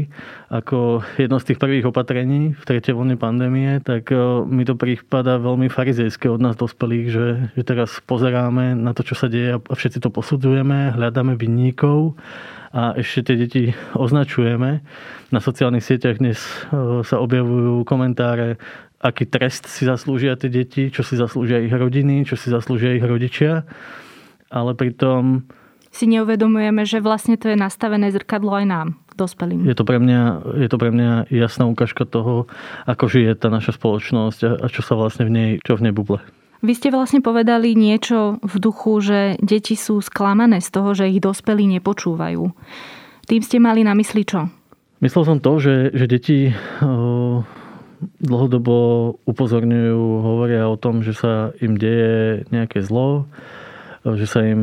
ako 0.50 1.06
jedno 1.14 1.38
z 1.38 1.54
tých 1.54 1.62
prvých 1.62 1.88
opatrení 1.88 2.58
v 2.58 2.64
tretej 2.66 2.98
vlne 2.98 3.14
pandémie, 3.14 3.78
tak 3.80 4.10
e, 4.10 4.18
mi 4.44 4.66
to 4.66 4.74
prípada 4.74 5.38
veľmi 5.38 5.70
farizejské 5.70 6.26
od 6.26 6.42
nás 6.42 6.58
dospelých, 6.58 7.06
že, 7.08 7.26
že 7.54 7.62
teraz 7.62 8.02
pozeráme 8.02 8.74
na 8.74 8.90
to, 8.90 9.06
čo 9.06 9.14
sa 9.14 9.30
deje 9.30 9.56
a 9.56 9.74
všetci 9.74 10.02
to 10.02 10.10
posudzujeme, 10.10 10.98
hľadáme 10.98 11.38
vinníkov 11.38 12.18
a 12.72 12.94
ešte 12.96 13.32
tie 13.32 13.36
deti 13.36 13.62
označujeme. 14.04 14.84
Na 15.28 15.40
sociálnych 15.40 15.84
sieťach 15.84 16.20
dnes 16.20 16.40
sa 17.04 17.16
objavujú 17.20 17.84
komentáre, 17.84 18.56
aký 18.98 19.28
trest 19.28 19.70
si 19.70 19.86
zaslúžia 19.86 20.34
tie 20.34 20.50
deti, 20.50 20.90
čo 20.90 21.06
si 21.06 21.14
zaslúžia 21.14 21.62
ich 21.62 21.72
rodiny, 21.72 22.26
čo 22.26 22.34
si 22.34 22.50
zaslúžia 22.50 22.96
ich 22.96 23.04
rodičia. 23.04 23.62
Ale 24.48 24.72
pritom 24.72 25.44
si 25.88 26.04
neuvedomujeme, 26.04 26.84
že 26.84 27.00
vlastne 27.00 27.40
to 27.40 27.48
je 27.48 27.56
nastavené 27.56 28.12
zrkadlo 28.12 28.52
aj 28.52 28.66
nám, 28.68 28.88
dospelým. 29.16 29.64
Je 29.64 29.74
to 29.74 29.88
pre 29.88 29.96
mňa, 29.96 30.54
je 30.60 30.68
to 30.68 30.76
pre 30.76 30.92
mňa 30.92 31.32
jasná 31.32 31.64
ukážka 31.64 32.04
toho, 32.04 32.46
ako 32.84 33.08
žije 33.08 33.34
tá 33.40 33.48
naša 33.48 33.74
spoločnosť 33.74 34.40
a, 34.44 34.50
a 34.62 34.66
čo 34.68 34.84
sa 34.84 34.94
vlastne 34.94 35.24
v 35.24 35.32
nej, 35.32 35.50
čo 35.64 35.80
v 35.80 35.88
nej 35.88 35.94
buble. 35.96 36.20
Vy 36.58 36.72
ste 36.74 36.90
vlastne 36.90 37.22
povedali 37.22 37.78
niečo 37.78 38.42
v 38.42 38.54
duchu, 38.58 38.98
že 38.98 39.20
deti 39.38 39.78
sú 39.78 40.02
sklamané 40.02 40.58
z 40.58 40.68
toho, 40.74 40.90
že 40.90 41.06
ich 41.06 41.22
dospelí 41.22 41.70
nepočúvajú. 41.78 42.50
Tým 43.30 43.42
ste 43.46 43.62
mali 43.62 43.86
na 43.86 43.94
mysli 43.94 44.26
čo? 44.26 44.50
Myslel 44.98 45.22
som 45.22 45.38
to, 45.38 45.62
že, 45.62 45.94
že 45.94 46.10
deti 46.10 46.50
dlhodobo 48.18 48.76
upozorňujú, 49.22 50.02
hovoria 50.18 50.66
o 50.66 50.74
tom, 50.74 51.06
že 51.06 51.14
sa 51.14 51.54
im 51.62 51.78
deje 51.78 52.42
nejaké 52.50 52.82
zlo, 52.82 53.30
že 54.02 54.26
sa 54.26 54.42
im 54.42 54.62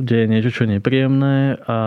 deje 0.00 0.24
niečo, 0.32 0.48
čo 0.52 0.64
je 0.64 0.80
nepríjemné 0.80 1.60
a 1.68 1.78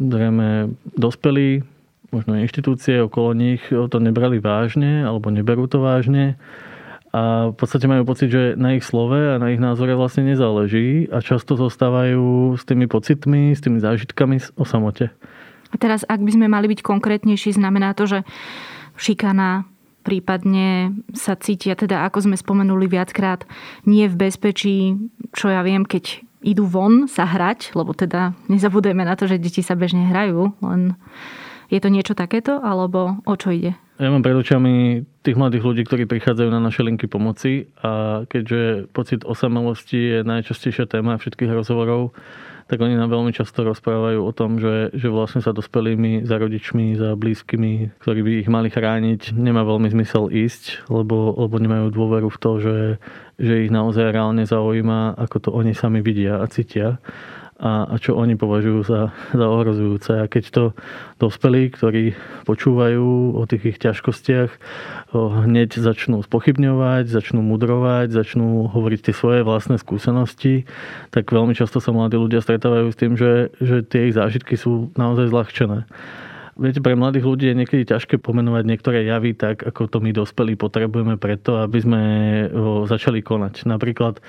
zrejme 0.00 0.72
dospelí, 0.96 1.64
možno 2.12 2.40
inštitúcie 2.40 3.00
okolo 3.04 3.36
nich 3.36 3.60
to 3.68 3.98
nebrali 4.00 4.40
vážne 4.40 5.04
alebo 5.04 5.28
neberú 5.28 5.68
to 5.68 5.80
vážne 5.80 6.40
a 7.12 7.52
v 7.52 7.56
podstate 7.60 7.84
majú 7.84 8.08
pocit, 8.08 8.32
že 8.32 8.56
na 8.56 8.72
ich 8.72 8.88
slove 8.88 9.36
a 9.36 9.36
na 9.36 9.52
ich 9.52 9.60
názore 9.60 9.92
vlastne 9.92 10.24
nezáleží 10.24 11.12
a 11.12 11.20
často 11.20 11.60
zostávajú 11.60 12.56
s 12.56 12.64
tými 12.64 12.88
pocitmi, 12.88 13.52
s 13.52 13.60
tými 13.60 13.84
zážitkami 13.84 14.40
o 14.56 14.64
samote. 14.64 15.12
A 15.72 15.76
teraz, 15.76 16.08
ak 16.08 16.24
by 16.24 16.30
sme 16.32 16.48
mali 16.48 16.72
byť 16.72 16.80
konkrétnejší, 16.80 17.52
znamená 17.56 17.92
to, 17.92 18.08
že 18.08 18.18
šikana 18.96 19.68
prípadne 20.02 20.98
sa 21.12 21.36
cítia, 21.38 21.78
teda 21.78 22.08
ako 22.08 22.26
sme 22.26 22.36
spomenuli 22.36 22.90
viackrát, 22.90 23.46
nie 23.86 24.08
v 24.08 24.18
bezpečí, 24.28 24.96
čo 25.36 25.52
ja 25.52 25.62
viem, 25.62 25.86
keď 25.86 26.24
idú 26.42 26.66
von 26.66 27.06
sa 27.06 27.22
hrať, 27.22 27.76
lebo 27.78 27.94
teda 27.94 28.34
nezabudujeme 28.50 29.06
na 29.06 29.14
to, 29.14 29.30
že 29.30 29.38
deti 29.38 29.62
sa 29.62 29.78
bežne 29.78 30.10
hrajú, 30.10 30.58
len 30.58 30.98
je 31.72 31.80
to 31.80 31.88
niečo 31.88 32.12
takéto, 32.12 32.60
alebo 32.60 33.24
o 33.24 33.34
čo 33.40 33.48
ide? 33.48 33.72
Ja 33.96 34.12
mám 34.12 34.20
pred 34.20 34.36
očami 34.36 35.06
tých 35.24 35.38
mladých 35.38 35.64
ľudí, 35.64 35.82
ktorí 35.88 36.04
prichádzajú 36.04 36.50
na 36.52 36.60
naše 36.60 36.84
linky 36.84 37.08
pomoci 37.08 37.70
a 37.80 38.24
keďže 38.28 38.92
pocit 38.92 39.24
osamelosti 39.24 40.00
je 40.00 40.18
najčastejšia 40.26 40.90
téma 40.90 41.16
všetkých 41.16 41.54
rozhovorov, 41.54 42.10
tak 42.66 42.80
oni 42.80 42.96
nám 42.96 43.12
veľmi 43.12 43.36
často 43.36 43.62
rozprávajú 43.68 44.20
o 44.24 44.32
tom, 44.32 44.56
že, 44.56 44.90
že 44.96 45.12
vlastne 45.12 45.44
sa 45.44 45.52
dospelými, 45.52 46.24
za 46.24 46.40
rodičmi, 46.40 46.96
za 46.96 47.14
blízkymi, 47.14 48.00
ktorí 48.00 48.20
by 48.24 48.32
ich 48.42 48.48
mali 48.48 48.72
chrániť, 48.72 49.36
nemá 49.36 49.60
veľmi 49.62 49.92
zmysel 49.92 50.32
ísť, 50.32 50.88
lebo, 50.88 51.36
lebo 51.36 51.54
nemajú 51.60 51.92
dôveru 51.92 52.28
v 52.32 52.40
to, 52.40 52.52
že, 52.58 52.78
že 53.38 53.68
ich 53.68 53.70
naozaj 53.70 54.16
reálne 54.16 54.48
zaujíma, 54.48 55.20
ako 55.20 55.36
to 55.38 55.50
oni 55.52 55.76
sami 55.76 56.00
vidia 56.00 56.40
a 56.40 56.48
cítia 56.48 56.96
a, 57.62 57.86
a 57.86 57.94
čo 58.02 58.18
oni 58.18 58.34
považujú 58.34 58.82
za, 58.82 59.14
za 59.30 59.46
ohrozujúce. 59.46 60.18
A 60.18 60.26
keď 60.26 60.44
to 60.50 60.64
dospelí, 61.22 61.70
ktorí 61.70 62.18
počúvajú 62.42 63.38
o 63.38 63.42
tých 63.46 63.76
ich 63.76 63.78
ťažkostiach, 63.78 64.50
hneď 65.14 65.78
začnú 65.78 66.26
spochybňovať, 66.26 67.06
začnú 67.06 67.38
mudrovať, 67.46 68.10
začnú 68.10 68.66
hovoriť 68.66 69.00
tie 69.06 69.14
svoje 69.14 69.40
vlastné 69.46 69.78
skúsenosti, 69.78 70.66
tak 71.14 71.30
veľmi 71.30 71.54
často 71.54 71.78
sa 71.78 71.94
mladí 71.94 72.18
ľudia 72.18 72.42
stretávajú 72.42 72.90
s 72.90 72.98
tým, 72.98 73.14
že, 73.14 73.54
že 73.62 73.86
tie 73.86 74.10
ich 74.10 74.18
zážitky 74.18 74.58
sú 74.58 74.90
naozaj 74.98 75.30
zľahčené. 75.30 75.86
Viete, 76.52 76.84
pre 76.84 76.92
mladých 76.92 77.24
ľudí 77.24 77.46
je 77.48 77.56
niekedy 77.56 77.88
ťažké 77.88 78.20
pomenovať 78.20 78.64
niektoré 78.68 79.08
javy 79.08 79.32
tak, 79.32 79.64
ako 79.64 79.88
to 79.88 79.98
my 80.04 80.12
dospelí 80.12 80.52
potrebujeme 80.52 81.16
preto, 81.16 81.64
aby 81.64 81.78
sme 81.80 82.02
začali 82.84 83.24
konať. 83.24 83.64
Napríklad 83.64 84.20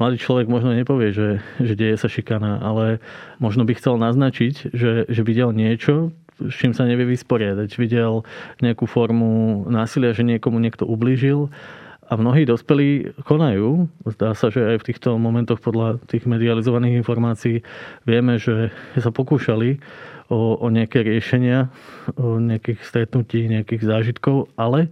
mladý 0.00 0.16
človek 0.16 0.48
možno 0.48 0.72
nepovie, 0.72 1.12
že, 1.12 1.44
že 1.60 1.76
deje 1.76 2.00
sa 2.00 2.08
šikana, 2.08 2.64
ale 2.64 3.04
možno 3.44 3.68
by 3.68 3.76
chcel 3.76 4.00
naznačiť, 4.00 4.72
že, 4.72 5.04
že 5.04 5.20
videl 5.20 5.52
niečo, 5.52 6.16
s 6.40 6.54
čím 6.56 6.72
sa 6.72 6.88
nevie 6.88 7.12
vysporiadať. 7.12 7.68
Videl 7.76 8.24
nejakú 8.64 8.88
formu 8.88 9.64
násilia, 9.68 10.16
že 10.16 10.24
niekomu 10.24 10.56
niekto 10.56 10.88
ublížil 10.88 11.52
a 12.08 12.12
mnohí 12.16 12.48
dospelí 12.48 13.20
konajú. 13.28 13.84
Zdá 14.16 14.32
sa, 14.32 14.48
že 14.48 14.64
aj 14.64 14.80
v 14.80 14.86
týchto 14.92 15.20
momentoch 15.20 15.60
podľa 15.60 16.00
tých 16.08 16.24
medializovaných 16.24 17.04
informácií 17.04 17.60
vieme, 18.08 18.40
že 18.40 18.72
sa 18.96 19.12
pokúšali 19.12 19.76
o, 20.28 20.58
o 20.58 20.66
nejaké 20.70 21.02
riešenia, 21.02 21.70
o 22.18 22.38
nejakých 22.42 22.82
stretnutí, 22.82 23.46
nejakých 23.46 23.82
zážitkov, 23.82 24.50
ale 24.58 24.90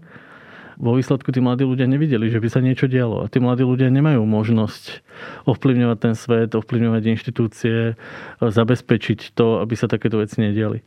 vo 0.74 0.98
výsledku 0.98 1.30
tí 1.30 1.38
mladí 1.38 1.62
ľudia 1.62 1.86
nevideli, 1.86 2.26
že 2.30 2.42
by 2.42 2.48
sa 2.50 2.58
niečo 2.58 2.90
dialo. 2.90 3.22
A 3.22 3.30
tí 3.30 3.38
mladí 3.38 3.62
ľudia 3.62 3.90
nemajú 3.94 4.26
možnosť 4.26 5.06
ovplyvňovať 5.46 5.98
ten 6.02 6.14
svet, 6.18 6.50
ovplyvňovať 6.58 7.02
inštitúcie, 7.14 7.94
zabezpečiť 8.42 9.38
to, 9.38 9.62
aby 9.62 9.74
sa 9.78 9.86
takéto 9.86 10.18
veci 10.18 10.42
nediali. 10.42 10.82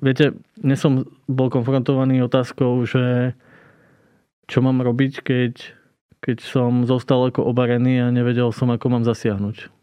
Viete, 0.00 0.32
dnes 0.56 0.80
som 0.80 1.04
bol 1.28 1.52
konfrontovaný 1.52 2.24
otázkou, 2.24 2.80
že 2.88 3.36
čo 4.48 4.64
mám 4.64 4.80
robiť, 4.80 5.20
keď, 5.20 5.52
keď 6.24 6.38
som 6.40 6.88
zostal 6.88 7.28
ako 7.28 7.44
obarený 7.44 8.00
a 8.00 8.08
nevedel 8.08 8.48
som, 8.48 8.72
ako 8.72 8.96
mám 8.96 9.04
zasiahnuť. 9.04 9.79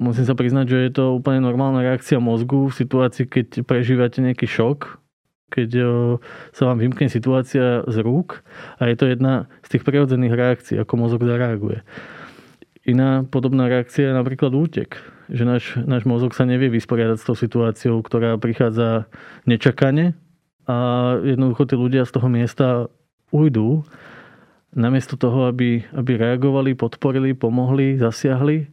Musím 0.00 0.24
sa 0.24 0.32
priznať, 0.32 0.66
že 0.66 0.78
je 0.88 0.92
to 0.96 1.04
úplne 1.20 1.44
normálna 1.44 1.84
reakcia 1.84 2.16
mozgu 2.16 2.72
v 2.72 2.78
situácii, 2.80 3.28
keď 3.28 3.46
prežívate 3.68 4.24
nejaký 4.24 4.48
šok 4.48 5.00
keď 5.50 5.70
sa 6.54 6.62
vám 6.70 6.78
vymkne 6.78 7.10
situácia 7.10 7.82
z 7.90 7.96
rúk 8.06 8.46
a 8.78 8.86
je 8.86 8.96
to 8.96 9.10
jedna 9.10 9.50
z 9.66 9.76
tých 9.76 9.82
prirodzených 9.82 10.38
reakcií, 10.38 10.76
ako 10.78 10.94
mozog 10.94 11.26
zareaguje. 11.26 11.82
Iná 12.86 13.26
podobná 13.28 13.68
reakcia 13.68 14.08
je 14.08 14.14
napríklad 14.16 14.54
útek. 14.56 14.96
Že 15.28 15.44
náš, 15.46 15.64
náš 15.84 16.02
mozog 16.08 16.32
sa 16.32 16.48
nevie 16.48 16.72
vysporiadať 16.72 17.18
s 17.20 17.26
tou 17.26 17.36
situáciou, 17.36 18.00
ktorá 18.00 18.40
prichádza 18.40 19.10
nečakane 19.44 20.16
a 20.64 20.76
jednoducho 21.22 21.66
tí 21.68 21.74
ľudia 21.76 22.06
z 22.06 22.14
toho 22.14 22.28
miesta 22.30 22.66
ujdú 23.34 23.84
namiesto 24.70 25.18
toho, 25.18 25.50
aby, 25.50 25.82
aby 25.90 26.12
reagovali, 26.14 26.78
podporili, 26.78 27.34
pomohli, 27.34 27.98
zasiahli. 27.98 28.70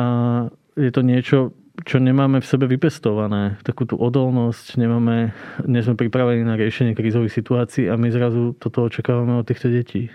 A 0.00 0.04
je 0.80 0.88
to 0.88 1.04
niečo, 1.04 1.52
čo 1.84 2.00
nemáme 2.00 2.40
v 2.40 2.48
sebe 2.48 2.64
vypestované, 2.64 3.60
takú 3.60 3.84
tú 3.84 4.00
odolnosť, 4.00 4.80
nemáme, 4.80 5.36
nie 5.68 5.84
sme 5.84 5.96
pripravení 5.96 6.40
na 6.40 6.56
riešenie 6.56 6.96
krízových 6.96 7.36
situácií 7.36 7.88
a 7.88 8.00
my 8.00 8.08
zrazu 8.08 8.56
toto 8.56 8.88
očakávame 8.88 9.36
od 9.36 9.44
týchto 9.44 9.68
detí. 9.68 10.08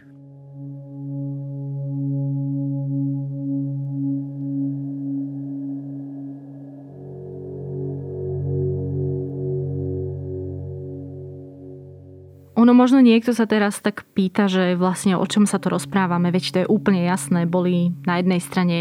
Možno 12.75 13.00
niekto 13.00 13.32
sa 13.32 13.48
teraz 13.48 13.79
tak 13.79 14.03
pýta, 14.12 14.51
že 14.51 14.75
vlastne 14.75 15.15
o 15.15 15.24
čom 15.24 15.48
sa 15.48 15.55
to 15.58 15.72
rozprávame, 15.72 16.29
veď 16.29 16.44
to 16.51 16.58
je 16.62 16.67
úplne 16.67 17.01
jasné. 17.08 17.48
Boli 17.48 17.96
na 18.03 18.20
jednej 18.20 18.44
strane 18.44 18.77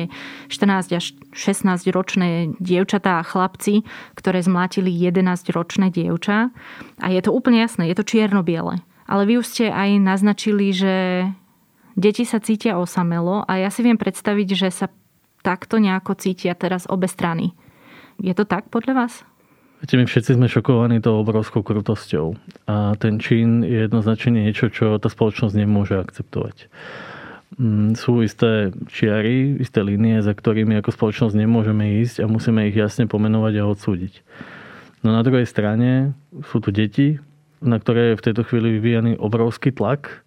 14 0.51 0.99
až 0.99 1.15
16 1.31 1.95
ročné 1.95 2.53
dievčatá 2.59 3.23
a 3.23 3.27
chlapci, 3.27 3.87
ktoré 4.19 4.43
zmlátili 4.43 4.91
11 4.91 5.55
ročné 5.55 5.95
dievča. 5.95 6.51
A 6.99 7.07
je 7.15 7.21
to 7.23 7.31
úplne 7.31 7.63
jasné, 7.63 7.87
je 7.89 7.97
to 7.97 8.05
čierno-biele. 8.05 8.83
Ale 9.07 9.23
vy 9.25 9.39
už 9.39 9.47
ste 9.47 9.65
aj 9.71 10.03
naznačili, 10.03 10.75
že 10.75 10.95
deti 11.95 12.27
sa 12.27 12.43
cítia 12.43 12.77
osamelo 12.77 13.47
a 13.47 13.63
ja 13.63 13.71
si 13.71 13.87
viem 13.87 13.97
predstaviť, 13.97 14.49
že 14.59 14.69
sa 14.75 14.87
takto 15.45 15.79
nejako 15.79 16.19
cítia 16.19 16.59
teraz 16.59 16.89
obe 16.91 17.07
strany. 17.07 17.55
Je 18.19 18.33
to 18.33 18.49
tak 18.49 18.73
podľa 18.73 19.07
vás? 19.07 19.15
Viete, 19.85 20.01
my 20.01 20.09
všetci 20.09 20.41
sme 20.41 20.49
šokovaní 20.49 21.05
tou 21.05 21.21
obrovskou 21.21 21.61
krutosťou. 21.61 22.41
A 22.65 22.97
ten 22.97 23.21
čin 23.21 23.61
je 23.61 23.85
jednoznačne 23.85 24.49
niečo, 24.49 24.73
čo 24.73 24.97
tá 24.97 25.13
spoločnosť 25.13 25.53
nemôže 25.53 26.01
akceptovať. 26.01 26.73
Mm, 27.61 27.93
sú 27.93 28.25
isté 28.25 28.73
čiary, 28.89 29.61
isté 29.61 29.85
línie, 29.85 30.25
za 30.25 30.33
ktorými 30.33 30.81
ako 30.81 30.89
spoločnosť 30.89 31.37
nemôžeme 31.37 32.01
ísť 32.01 32.25
a 32.25 32.33
musíme 32.33 32.65
ich 32.73 32.81
jasne 32.81 33.05
pomenovať 33.05 33.61
a 33.61 33.69
odsúdiť. 33.69 34.25
No 35.05 35.13
na 35.13 35.21
druhej 35.21 35.45
strane 35.45 36.17
sú 36.49 36.65
tu 36.65 36.73
deti, 36.73 37.21
na 37.61 37.77
ktoré 37.77 38.17
je 38.17 38.25
v 38.25 38.25
tejto 38.25 38.49
chvíli 38.49 38.81
vyvíjaný 38.81 39.21
obrovský 39.21 39.69
tlak 39.69 40.25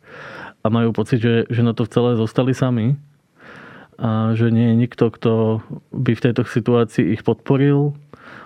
a 0.62 0.70
majú 0.70 0.94
pocit, 0.94 1.18
že, 1.18 1.50
že 1.50 1.66
na 1.66 1.74
to 1.74 1.90
celé 1.90 2.14
zostali 2.14 2.54
sami 2.54 2.94
a 3.98 4.38
že 4.38 4.54
nie 4.54 4.70
je 4.70 4.76
nikto, 4.86 5.10
kto 5.10 5.66
by 5.90 6.14
v 6.14 6.24
tejto 6.30 6.46
situácii 6.46 7.18
ich 7.18 7.26
podporil, 7.26 7.98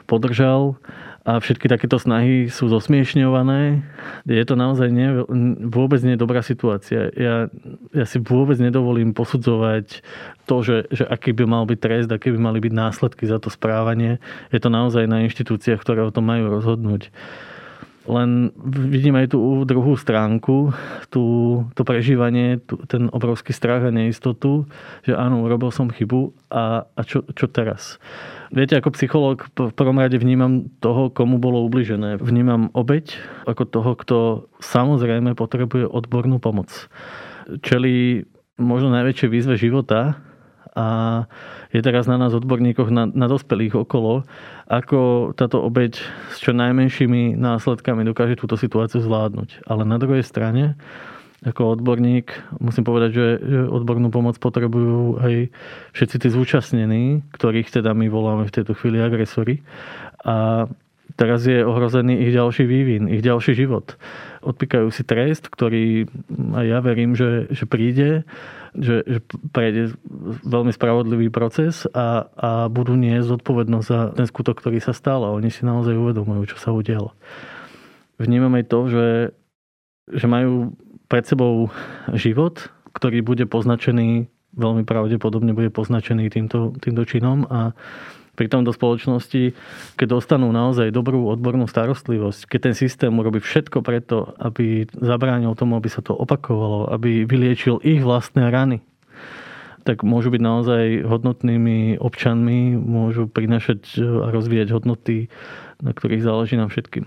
podržal 0.06 0.78
a 1.22 1.38
všetky 1.38 1.70
takéto 1.70 2.02
snahy 2.02 2.50
sú 2.50 2.66
zosmiešňované. 2.66 3.86
Je 4.26 4.42
to 4.42 4.58
naozaj 4.58 4.90
nie, 4.90 5.22
vôbec 5.70 6.02
nie 6.02 6.18
dobrá 6.18 6.42
situácia. 6.42 7.14
Ja, 7.14 7.46
ja 7.94 8.06
si 8.10 8.18
vôbec 8.18 8.58
nedovolím 8.58 9.14
posudzovať 9.14 10.02
to, 10.50 10.56
že, 10.66 10.78
že 10.90 11.06
aký 11.06 11.38
by 11.38 11.46
mal 11.46 11.70
byť 11.70 11.78
trest, 11.78 12.10
aké 12.10 12.34
by 12.34 12.42
mali 12.42 12.58
byť 12.58 12.74
následky 12.74 13.30
za 13.30 13.38
to 13.38 13.54
správanie. 13.54 14.18
Je 14.50 14.58
to 14.58 14.74
naozaj 14.74 15.06
na 15.06 15.22
inštitúciách, 15.22 15.78
ktoré 15.78 16.02
o 16.02 16.14
tom 16.14 16.26
majú 16.26 16.50
rozhodnúť. 16.50 17.14
Len 18.10 18.50
vidím 18.90 19.14
aj 19.14 19.38
tú 19.38 19.62
druhú 19.62 19.94
stránku, 19.94 20.74
tú, 21.14 21.24
to 21.78 21.86
prežívanie, 21.86 22.58
tú, 22.58 22.82
ten 22.90 23.14
obrovský 23.14 23.54
strach 23.54 23.86
a 23.86 23.94
neistotu, 23.94 24.66
že 25.06 25.14
áno, 25.14 25.46
urobil 25.46 25.70
som 25.70 25.86
chybu 25.86 26.34
a, 26.50 26.90
a 26.90 27.02
čo, 27.06 27.22
čo 27.38 27.46
teraz? 27.46 28.02
Viete, 28.50 28.74
ako 28.74 28.98
psychológ 28.98 29.46
v 29.54 29.70
prvom 29.72 30.02
rade 30.02 30.18
vnímam 30.18 30.74
toho, 30.82 31.14
komu 31.14 31.38
bolo 31.38 31.62
ubližené. 31.62 32.18
Vnímam 32.18 32.74
obeď 32.74 33.22
ako 33.46 33.64
toho, 33.70 33.92
kto 33.94 34.18
samozrejme 34.66 35.38
potrebuje 35.38 35.86
odbornú 35.86 36.42
pomoc. 36.42 36.90
Čeli 37.62 38.26
možno 38.58 38.90
najväčšie 38.98 39.28
výzve 39.30 39.56
života, 39.62 40.18
a 40.72 40.88
je 41.76 41.82
teraz 41.84 42.08
na 42.08 42.16
nás 42.16 42.32
odborníkoch, 42.32 42.88
na, 42.92 43.04
na 43.08 43.28
dospelých 43.28 43.76
okolo, 43.76 44.24
ako 44.72 45.32
táto 45.36 45.60
obeď 45.60 46.00
s 46.32 46.38
čo 46.40 46.56
najmenšími 46.56 47.36
následkami 47.36 48.08
dokáže 48.08 48.40
túto 48.40 48.56
situáciu 48.56 49.04
zvládnuť. 49.04 49.68
Ale 49.68 49.84
na 49.84 50.00
druhej 50.00 50.24
strane, 50.24 50.80
ako 51.44 51.76
odborník, 51.76 52.32
musím 52.64 52.88
povedať, 52.88 53.12
že, 53.12 53.26
odbornú 53.68 54.14
pomoc 54.14 54.40
potrebujú 54.40 55.20
aj 55.20 55.34
všetci 55.92 56.16
tí 56.24 56.28
zúčastnení, 56.32 57.04
ktorých 57.36 57.82
teda 57.82 57.92
my 57.92 58.08
voláme 58.08 58.48
v 58.48 58.56
tejto 58.56 58.72
chvíli 58.78 59.04
agresori. 59.04 59.60
A 60.24 60.70
teraz 61.20 61.44
je 61.44 61.66
ohrozený 61.66 62.16
ich 62.16 62.32
ďalší 62.32 62.64
vývin, 62.64 63.12
ich 63.12 63.26
ďalší 63.26 63.58
život. 63.58 64.00
Odpíkajú 64.46 64.88
si 64.94 65.04
trest, 65.04 65.52
ktorý 65.52 66.08
aj 66.56 66.66
ja 66.66 66.80
verím, 66.80 67.18
že, 67.18 67.52
že 67.52 67.68
príde 67.68 68.24
že, 68.76 69.04
že 69.04 69.20
prejde 69.52 70.00
veľmi 70.48 70.72
spravodlivý 70.72 71.28
proces 71.28 71.84
a, 71.92 72.32
a 72.36 72.50
budú 72.72 72.96
niesť 72.96 73.38
zodpovednosť 73.38 73.88
za 73.88 74.00
ten 74.16 74.28
skutok, 74.28 74.64
ktorý 74.64 74.80
sa 74.80 74.96
stal 74.96 75.28
a 75.28 75.36
oni 75.36 75.52
si 75.52 75.68
naozaj 75.68 75.92
uvedomujú, 75.92 76.56
čo 76.56 76.58
sa 76.58 76.72
udialo. 76.72 77.12
Vnímam 78.16 78.54
aj 78.56 78.66
to, 78.72 78.80
že, 78.88 79.08
že 80.08 80.26
majú 80.30 80.78
pred 81.12 81.28
sebou 81.28 81.68
život, 82.16 82.72
ktorý 82.96 83.20
bude 83.20 83.44
poznačený, 83.44 84.32
veľmi 84.56 84.84
pravdepodobne 84.88 85.52
bude 85.52 85.72
poznačený 85.72 86.32
týmto, 86.32 86.76
týmto 86.80 87.04
činom 87.04 87.48
a 87.52 87.76
pritom 88.42 88.66
do 88.66 88.74
spoločnosti, 88.74 89.54
keď 90.02 90.08
dostanú 90.18 90.50
naozaj 90.50 90.90
dobrú 90.90 91.30
odbornú 91.30 91.70
starostlivosť, 91.70 92.50
keď 92.50 92.60
ten 92.66 92.76
systém 92.76 93.14
urobí 93.14 93.38
všetko 93.38 93.86
preto, 93.86 94.34
aby 94.42 94.90
zabránil 94.98 95.54
tomu, 95.54 95.78
aby 95.78 95.94
sa 95.94 96.02
to 96.02 96.18
opakovalo, 96.18 96.90
aby 96.90 97.30
vyliečil 97.30 97.78
ich 97.86 98.02
vlastné 98.02 98.50
rany, 98.50 98.82
tak 99.86 100.02
môžu 100.02 100.34
byť 100.34 100.42
naozaj 100.42 100.86
hodnotnými 101.06 102.02
občanmi, 102.02 102.74
môžu 102.74 103.30
prinašať 103.30 104.02
a 104.02 104.34
rozvíjať 104.34 104.74
hodnoty, 104.74 105.30
na 105.86 105.94
ktorých 105.94 106.26
záleží 106.26 106.58
nám 106.58 106.74
všetkým. 106.74 107.06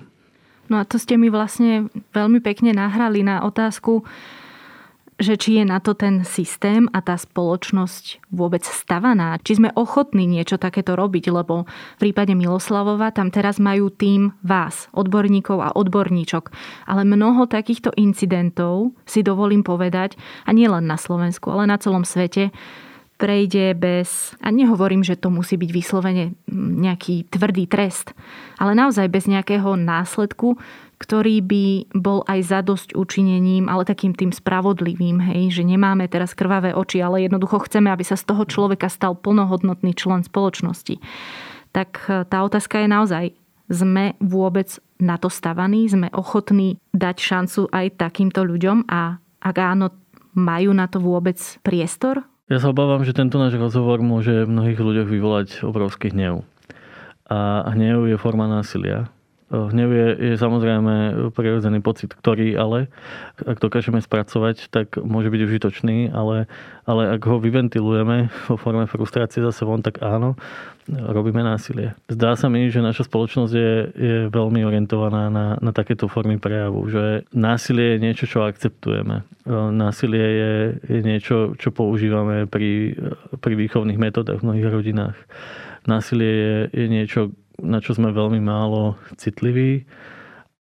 No 0.71 0.81
a 0.81 0.87
to 0.87 0.97
ste 0.97 1.19
mi 1.19 1.29
vlastne 1.29 1.91
veľmi 2.17 2.41
pekne 2.41 2.73
nahrali 2.73 3.27
na 3.27 3.43
otázku, 3.45 4.07
že 5.19 5.39
či 5.39 5.63
je 5.63 5.65
na 5.65 5.79
to 5.79 5.95
ten 5.95 6.27
systém 6.27 6.91
a 6.91 6.99
tá 6.99 7.15
spoločnosť 7.15 8.35
vôbec 8.35 8.67
stavaná. 8.67 9.39
Či 9.39 9.63
sme 9.63 9.71
ochotní 9.79 10.27
niečo 10.27 10.59
takéto 10.59 10.99
robiť, 10.99 11.31
lebo 11.31 11.67
v 11.67 11.99
prípade 12.03 12.35
Miloslavova 12.35 13.15
tam 13.15 13.31
teraz 13.31 13.63
majú 13.63 13.95
tým 13.95 14.35
vás, 14.43 14.91
odborníkov 14.91 15.59
a 15.63 15.75
odborníčok. 15.75 16.51
Ale 16.91 17.07
mnoho 17.07 17.47
takýchto 17.47 17.95
incidentov, 17.95 18.91
si 19.07 19.23
dovolím 19.23 19.63
povedať, 19.63 20.19
a 20.45 20.51
nie 20.51 20.67
len 20.67 20.91
na 20.91 20.99
Slovensku, 20.99 21.47
ale 21.55 21.71
na 21.71 21.79
celom 21.79 22.03
svete, 22.03 22.51
prejde 23.25 23.73
bez, 23.73 24.37
a 24.45 24.53
nehovorím, 24.53 25.01
že 25.01 25.17
to 25.17 25.33
musí 25.33 25.57
byť 25.57 25.71
vyslovene 25.73 26.37
nejaký 26.53 27.25
tvrdý 27.33 27.65
trest, 27.65 28.13
ale 28.61 28.77
naozaj 28.77 29.09
bez 29.09 29.25
nejakého 29.25 29.81
následku, 29.81 30.61
ktorý 31.01 31.41
by 31.41 31.65
bol 31.97 32.21
aj 32.29 32.41
za 32.45 32.61
dosť 32.61 32.93
učinením, 32.93 33.73
ale 33.73 33.89
takým 33.89 34.13
tým 34.13 34.29
spravodlivým, 34.29 35.25
hej, 35.25 35.57
že 35.57 35.65
nemáme 35.65 36.05
teraz 36.05 36.37
krvavé 36.37 36.77
oči, 36.77 37.01
ale 37.01 37.25
jednoducho 37.25 37.65
chceme, 37.65 37.89
aby 37.89 38.05
sa 38.05 38.21
z 38.21 38.29
toho 38.29 38.45
človeka 38.45 38.93
stal 38.93 39.17
plnohodnotný 39.17 39.97
člen 39.97 40.21
spoločnosti. 40.21 41.01
Tak 41.73 41.91
e, 42.07 42.29
tá 42.29 42.45
otázka 42.45 42.85
je 42.85 42.89
naozaj, 42.93 43.25
sme 43.73 44.21
vôbec 44.21 44.69
na 45.01 45.17
to 45.17 45.33
stavaní, 45.33 45.89
sme 45.89 46.13
ochotní 46.13 46.77
dať 46.93 47.17
šancu 47.17 47.61
aj 47.73 47.97
takýmto 47.97 48.45
ľuďom 48.45 48.85
a 48.93 49.17
ak 49.41 49.57
áno, 49.57 49.89
majú 50.37 50.77
na 50.77 50.85
to 50.87 51.01
vôbec 51.01 51.41
priestor? 51.65 52.23
Ja 52.45 52.61
sa 52.61 52.77
obávam, 52.77 53.01
že 53.09 53.17
tento 53.17 53.41
náš 53.41 53.57
rozhovor 53.57 54.05
môže 54.05 54.45
v 54.45 54.53
mnohých 54.53 54.77
ľuďoch 54.77 55.09
vyvolať 55.09 55.49
obrovský 55.65 56.13
hnev. 56.13 56.45
A 57.25 57.65
hnev 57.73 58.05
je 58.05 58.21
forma 58.21 58.45
násilia. 58.45 59.09
Hnev 59.53 59.91
je, 59.93 60.09
je 60.33 60.35
samozrejme 60.41 61.29
prirodzený 61.37 61.85
pocit, 61.85 62.17
ktorý 62.17 62.57
ale, 62.57 62.89
ak 63.45 63.61
dokážeme 63.61 64.01
spracovať, 64.01 64.73
tak 64.73 64.97
môže 64.97 65.29
byť 65.29 65.41
užitočný, 65.45 65.97
ale, 66.17 66.49
ale 66.89 67.03
ak 67.13 67.23
ho 67.29 67.37
vyventilujeme 67.37 68.33
vo 68.49 68.57
forme 68.57 68.89
frustrácie 68.89 69.45
zase 69.45 69.69
von, 69.69 69.85
tak 69.85 70.01
áno, 70.01 70.35
robíme 70.89 71.45
násilie. 71.45 71.93
Zdá 72.09 72.41
sa 72.41 72.49
mi, 72.49 72.73
že 72.73 72.81
naša 72.81 73.05
spoločnosť 73.05 73.53
je, 73.53 73.75
je 73.93 74.17
veľmi 74.33 74.65
orientovaná 74.65 75.29
na, 75.29 75.61
na 75.61 75.73
takéto 75.77 76.09
formy 76.09 76.41
prejavu, 76.41 76.89
že 76.89 77.29
násilie 77.37 77.97
je 77.97 77.99
niečo, 78.01 78.25
čo 78.25 78.49
akceptujeme. 78.49 79.29
Násilie 79.77 80.25
je, 80.25 80.53
je 80.89 81.01
niečo, 81.05 81.53
čo 81.61 81.69
používame 81.69 82.49
pri, 82.49 82.97
pri 83.45 83.55
výchovných 83.61 84.01
metodách 84.01 84.41
v 84.41 84.47
mnohých 84.49 84.69
rodinách. 84.73 85.17
Násilie 85.85 86.33
je, 86.33 86.57
je 86.73 86.87
niečo, 86.89 87.21
na 87.63 87.79
čo 87.79 87.95
sme 87.95 88.11
veľmi 88.11 88.43
málo 88.43 88.99
citliví 89.19 89.87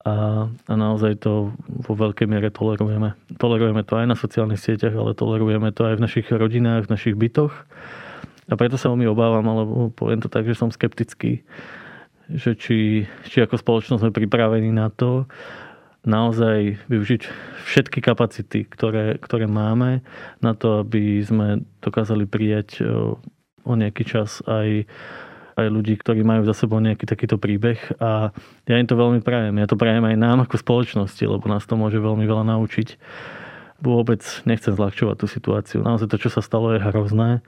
a, 0.03 0.45
a 0.51 0.73
naozaj 0.75 1.23
to 1.23 1.55
vo 1.67 1.93
veľkej 1.95 2.27
miere 2.27 2.51
tolerujeme. 2.51 3.15
Tolerujeme 3.39 3.87
to 3.87 3.95
aj 3.95 4.07
na 4.11 4.17
sociálnych 4.19 4.59
sieťach, 4.59 4.93
ale 4.93 5.15
tolerujeme 5.15 5.71
to 5.71 5.87
aj 5.87 5.95
v 5.97 6.03
našich 6.03 6.27
rodinách, 6.27 6.91
v 6.91 6.93
našich 6.93 7.15
bytoch. 7.15 7.55
A 8.51 8.53
preto 8.59 8.75
sa 8.75 8.91
veľmi 8.91 9.07
obávam, 9.07 9.47
alebo 9.47 9.95
poviem 9.95 10.19
to 10.19 10.27
tak, 10.27 10.43
že 10.43 10.59
som 10.59 10.67
skeptický, 10.67 11.47
že 12.27 12.59
či, 12.59 13.07
či 13.31 13.37
ako 13.39 13.55
spoločnosť 13.55 14.03
sme 14.03 14.11
pripravení 14.11 14.67
na 14.75 14.91
to, 14.91 15.23
naozaj 16.03 16.75
využiť 16.91 17.21
všetky 17.63 18.03
kapacity, 18.03 18.67
ktoré, 18.67 19.15
ktoré 19.23 19.47
máme 19.47 20.03
na 20.43 20.51
to, 20.51 20.83
aby 20.83 21.23
sme 21.23 21.63
dokázali 21.79 22.27
prijať 22.27 22.83
o 23.63 23.73
nejaký 23.73 24.03
čas 24.03 24.43
aj 24.43 24.83
aj 25.53 25.67
ľudí, 25.69 25.93
ktorí 25.97 26.25
majú 26.25 26.43
za 26.45 26.57
sebou 26.57 26.81
nejaký 26.81 27.05
takýto 27.05 27.37
príbeh 27.37 27.79
a 28.01 28.33
ja 28.65 28.75
im 28.77 28.87
to 28.89 28.97
veľmi 28.97 29.21
prajem. 29.21 29.57
Ja 29.61 29.67
to 29.69 29.77
prajem 29.77 30.03
aj 30.05 30.17
nám 30.17 30.45
ako 30.45 30.57
spoločnosti, 30.57 31.23
lebo 31.23 31.45
nás 31.45 31.63
to 31.65 31.77
môže 31.77 31.97
veľmi 32.01 32.25
veľa 32.25 32.43
naučiť. 32.57 32.97
Vôbec 33.83 34.23
nechcem 34.47 34.73
zľahčovať 34.73 35.15
tú 35.19 35.27
situáciu. 35.27 35.79
Naozaj 35.83 36.09
to, 36.09 36.17
čo 36.17 36.29
sa 36.31 36.41
stalo, 36.41 36.73
je 36.73 36.81
hrozné. 36.81 37.43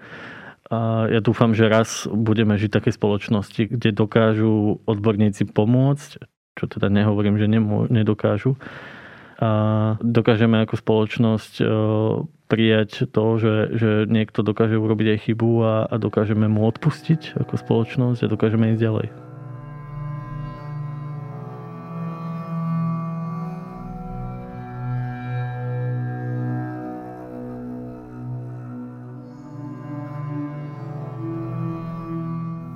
A 0.69 1.05
ja 1.13 1.21
dúfam, 1.21 1.53
že 1.53 1.69
raz 1.69 2.09
budeme 2.09 2.57
žiť 2.57 2.69
v 2.73 2.77
takej 2.81 2.93
spoločnosti, 2.97 3.61
kde 3.69 3.89
dokážu 3.93 4.81
odborníci 4.89 5.45
pomôcť, 5.45 6.09
čo 6.57 6.65
teda 6.65 6.89
nehovorím, 6.89 7.37
že 7.37 7.45
nedokážu, 7.93 8.57
a 9.35 9.49
dokážeme 9.99 10.63
ako 10.63 10.79
spoločnosť 10.79 11.53
e, 11.59 11.65
prijať 12.45 13.10
to, 13.10 13.25
že, 13.41 13.55
že 13.73 13.89
niekto 14.05 14.45
dokáže 14.45 14.77
urobiť 14.77 15.17
aj 15.17 15.19
chybu 15.29 15.51
a, 15.65 15.75
a 15.89 15.95
dokážeme 15.97 16.45
mu 16.45 16.69
odpustiť 16.69 17.41
ako 17.41 17.53
spoločnosť 17.58 18.19
a 18.25 18.31
dokážeme 18.31 18.73
ísť 18.73 18.81
ďalej. 18.81 19.24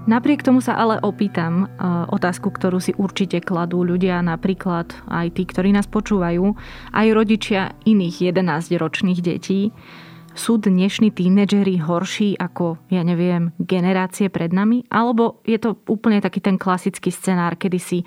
Napriek 0.09 0.41
tomu 0.41 0.57
sa 0.57 0.73
ale 0.73 0.97
opýtam 1.05 1.69
uh, 1.69 2.09
otázku, 2.09 2.49
ktorú 2.49 2.81
si 2.81 2.97
určite 2.97 3.45
kladú 3.45 3.85
ľudia, 3.85 4.25
napríklad 4.25 4.89
aj 5.05 5.37
tí, 5.37 5.45
ktorí 5.45 5.69
nás 5.69 5.85
počúvajú, 5.85 6.57
aj 6.97 7.07
rodičia 7.13 7.77
iných 7.85 8.33
11-ročných 8.33 9.21
detí. 9.21 9.69
Sú 10.33 10.57
dnešní 10.57 11.13
tínedžeri 11.13 11.77
horší 11.85 12.41
ako, 12.41 12.81
ja 12.89 13.05
neviem, 13.05 13.53
generácie 13.61 14.33
pred 14.33 14.49
nami? 14.49 14.81
Alebo 14.89 15.45
je 15.45 15.61
to 15.61 15.77
úplne 15.85 16.25
taký 16.25 16.41
ten 16.41 16.57
klasický 16.57 17.13
scenár, 17.13 17.53
kedy 17.61 17.77
si 17.77 18.01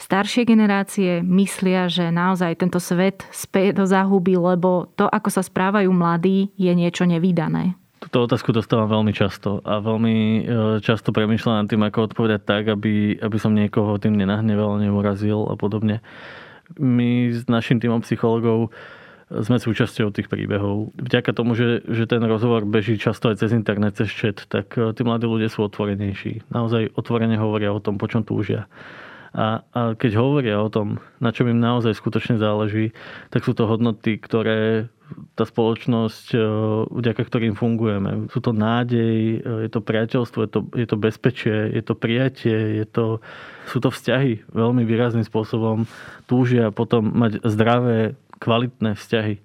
staršie 0.00 0.48
generácie 0.48 1.20
myslia, 1.20 1.92
že 1.92 2.08
naozaj 2.08 2.56
tento 2.56 2.80
svet 2.80 3.20
speje 3.36 3.76
do 3.76 3.84
záhuby, 3.84 4.40
lebo 4.40 4.88
to, 4.96 5.04
ako 5.12 5.28
sa 5.28 5.44
správajú 5.44 5.92
mladí, 5.92 6.56
je 6.56 6.72
niečo 6.72 7.04
nevydané? 7.04 7.76
Túto 8.04 8.28
otázku 8.28 8.52
dostávam 8.52 8.84
veľmi 8.84 9.16
často 9.16 9.64
a 9.64 9.80
veľmi 9.80 10.16
e, 10.16 10.40
často 10.84 11.08
premyšľam 11.08 11.64
nad 11.64 11.68
tým, 11.72 11.80
ako 11.88 12.12
odpovedať 12.12 12.40
tak, 12.44 12.68
aby, 12.68 13.16
aby 13.16 13.36
som 13.40 13.56
niekoho 13.56 13.96
tým 13.96 14.20
nenahneval, 14.20 14.76
neurazil 14.76 15.48
a 15.48 15.56
podobne. 15.56 16.04
My 16.76 17.32
s 17.32 17.48
našim 17.48 17.80
týmom 17.80 18.04
psychologov 18.04 18.68
sme 19.32 19.56
súčasťou 19.56 20.12
tých 20.12 20.28
príbehov. 20.28 20.92
Vďaka 21.00 21.32
tomu, 21.32 21.56
že, 21.56 21.80
že 21.88 22.04
ten 22.04 22.20
rozhovor 22.20 22.68
beží 22.68 23.00
často 23.00 23.32
aj 23.32 23.40
cez 23.40 23.56
internet, 23.56 23.96
cez 23.96 24.12
chat, 24.12 24.44
tak 24.52 24.76
e, 24.76 24.92
tí 24.92 25.00
mladí 25.00 25.24
ľudia 25.24 25.48
sú 25.48 25.64
otvorenejší. 25.64 26.44
Naozaj 26.52 26.92
otvorene 27.00 27.40
hovoria 27.40 27.72
o 27.72 27.80
tom, 27.80 27.96
po 27.96 28.04
čom 28.04 28.20
túžia. 28.20 28.68
A, 29.34 29.66
a 29.74 29.80
keď 29.98 30.20
hovoria 30.20 30.60
o 30.60 30.68
tom, 30.68 31.00
na 31.18 31.32
čom 31.32 31.48
im 31.48 31.58
naozaj 31.58 31.96
skutočne 31.96 32.36
záleží, 32.36 32.92
tak 33.32 33.42
sú 33.42 33.56
to 33.56 33.64
hodnoty, 33.64 34.20
ktoré 34.20 34.92
tá 35.34 35.44
spoločnosť, 35.44 36.26
e, 36.34 36.38
vďaka 36.88 37.22
ktorým 37.26 37.54
fungujeme. 37.58 38.30
Sú 38.30 38.38
to 38.38 38.54
nádej, 38.54 39.42
e, 39.42 39.66
je 39.66 39.70
to 39.70 39.82
priateľstvo, 39.82 40.38
je 40.46 40.50
to, 40.50 40.60
je 40.74 40.86
to 40.86 40.96
bezpečie, 40.96 41.56
je 41.74 41.82
to 41.82 41.94
prijatie, 41.98 42.82
je 42.82 42.86
to, 42.86 43.18
sú 43.66 43.78
to 43.82 43.90
vzťahy 43.90 44.46
veľmi 44.54 44.86
výrazným 44.86 45.26
spôsobom. 45.26 45.90
Túžia 46.30 46.70
potom 46.70 47.10
mať 47.12 47.42
zdravé, 47.44 48.14
kvalitné 48.38 48.94
vzťahy. 48.94 49.42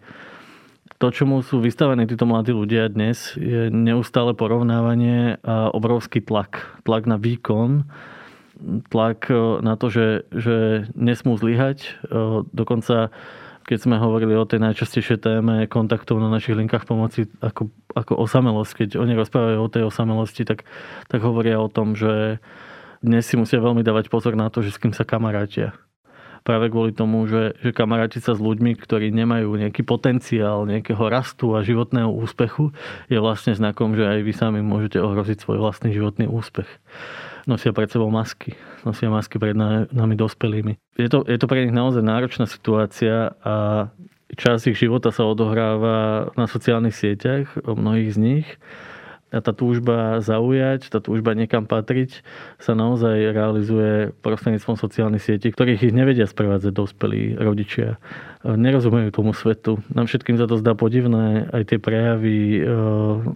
To, 1.00 1.08
čomu 1.15 1.39
sú 1.41 1.63
vystavení 1.63 2.04
títo 2.04 2.28
mladí 2.28 2.52
ľudia 2.52 2.91
dnes, 2.91 3.34
je 3.39 3.72
neustále 3.72 4.36
porovnávanie 4.36 5.39
a 5.48 5.72
obrovský 5.72 6.19
tlak. 6.19 6.76
Tlak 6.84 7.08
na 7.08 7.15
výkon, 7.15 7.88
tlak 8.93 9.32
e, 9.32 9.63
na 9.65 9.74
to, 9.76 9.89
že, 9.91 10.30
že 10.32 10.88
nesmú 10.95 11.36
zlyhať. 11.36 12.00
Dokonca 12.54 13.10
keď 13.69 13.86
sme 13.86 14.01
hovorili 14.01 14.34
o 14.34 14.49
tej 14.49 14.65
najčastejšej 14.65 15.21
téme 15.21 15.69
kontaktov 15.69 16.17
na 16.17 16.25
našich 16.25 16.58
linkách 16.58 16.89
pomoci 16.89 17.29
ako, 17.38 17.69
ako 17.93 18.17
osamelosť, 18.17 18.73
keď 18.73 18.89
oni 18.97 19.13
rozprávajú 19.13 19.60
o 19.62 19.69
tej 19.69 19.86
osamelosti, 19.86 20.41
tak, 20.41 20.65
tak 21.05 21.21
hovoria 21.21 21.62
o 21.62 21.69
tom, 21.69 21.93
že 21.93 22.41
dnes 23.05 23.29
si 23.29 23.38
musia 23.38 23.62
veľmi 23.62 23.86
dávať 23.86 24.10
pozor 24.10 24.34
na 24.34 24.49
to, 24.49 24.65
že 24.65 24.73
s 24.73 24.82
kým 24.82 24.89
sa 24.89 25.05
kamarátia. 25.05 25.77
Práve 26.41 26.73
kvôli 26.73 26.97
tomu, 26.97 27.29
že, 27.29 27.53
že 27.62 27.69
kamaráti 27.69 28.17
sa 28.17 28.34
s 28.34 28.41
ľuďmi, 28.41 28.73
ktorí 28.73 29.13
nemajú 29.13 29.53
nejaký 29.53 29.86
potenciál 29.86 30.65
nejakého 30.65 31.05
rastu 31.05 31.53
a 31.53 31.62
životného 31.62 32.10
úspechu, 32.10 32.73
je 33.05 33.21
vlastne 33.21 33.53
znakom, 33.53 33.93
že 33.93 34.01
aj 34.01 34.19
vy 34.25 34.34
sami 34.34 34.60
môžete 34.65 34.97
ohroziť 34.97 35.45
svoj 35.45 35.62
vlastný 35.62 35.93
životný 35.93 36.25
úspech 36.25 36.65
nosia 37.49 37.73
pred 37.73 37.89
sebou 37.89 38.13
masky. 38.13 38.53
Nosia 38.85 39.09
masky 39.09 39.41
pred 39.41 39.57
nami 39.89 40.13
dospelými. 40.13 40.77
Je 41.01 41.09
to, 41.09 41.25
je 41.25 41.41
to 41.41 41.49
pre 41.49 41.65
nich 41.65 41.73
naozaj 41.73 42.05
náročná 42.05 42.45
situácia 42.45 43.33
a 43.41 43.89
čas 44.38 44.69
ich 44.69 44.77
života 44.77 45.09
sa 45.09 45.25
odohráva 45.25 46.29
na 46.38 46.45
sociálnych 46.45 46.93
sieťach, 46.93 47.57
o 47.65 47.73
mnohých 47.73 48.13
z 48.13 48.17
nich 48.21 48.47
a 49.30 49.39
tá 49.46 49.54
túžba 49.54 50.26
zaujať, 50.26 50.89
tá 50.89 50.98
túžba 50.98 51.38
niekam 51.38 51.70
patriť 51.70 52.26
sa 52.58 52.74
naozaj 52.74 53.30
realizuje 53.30 54.10
prostredníctvom 54.26 54.74
sociálnych 54.74 55.22
sietí, 55.22 55.54
ktorých 55.54 55.86
ich 55.86 55.94
nevedia 55.94 56.26
sprevádzať 56.26 56.74
dospelí 56.74 57.38
rodičia. 57.38 58.02
Nerozumejú 58.42 59.13
tomu 59.13 59.38
svetu. 59.38 59.84
Nám 59.94 60.10
všetkým 60.10 60.39
za 60.39 60.50
to 60.50 60.58
zdá 60.58 60.74
podivné 60.74 61.46
aj 61.54 61.63
tie 61.70 61.78
prejavy, 61.78 62.63
eh, 62.63 62.70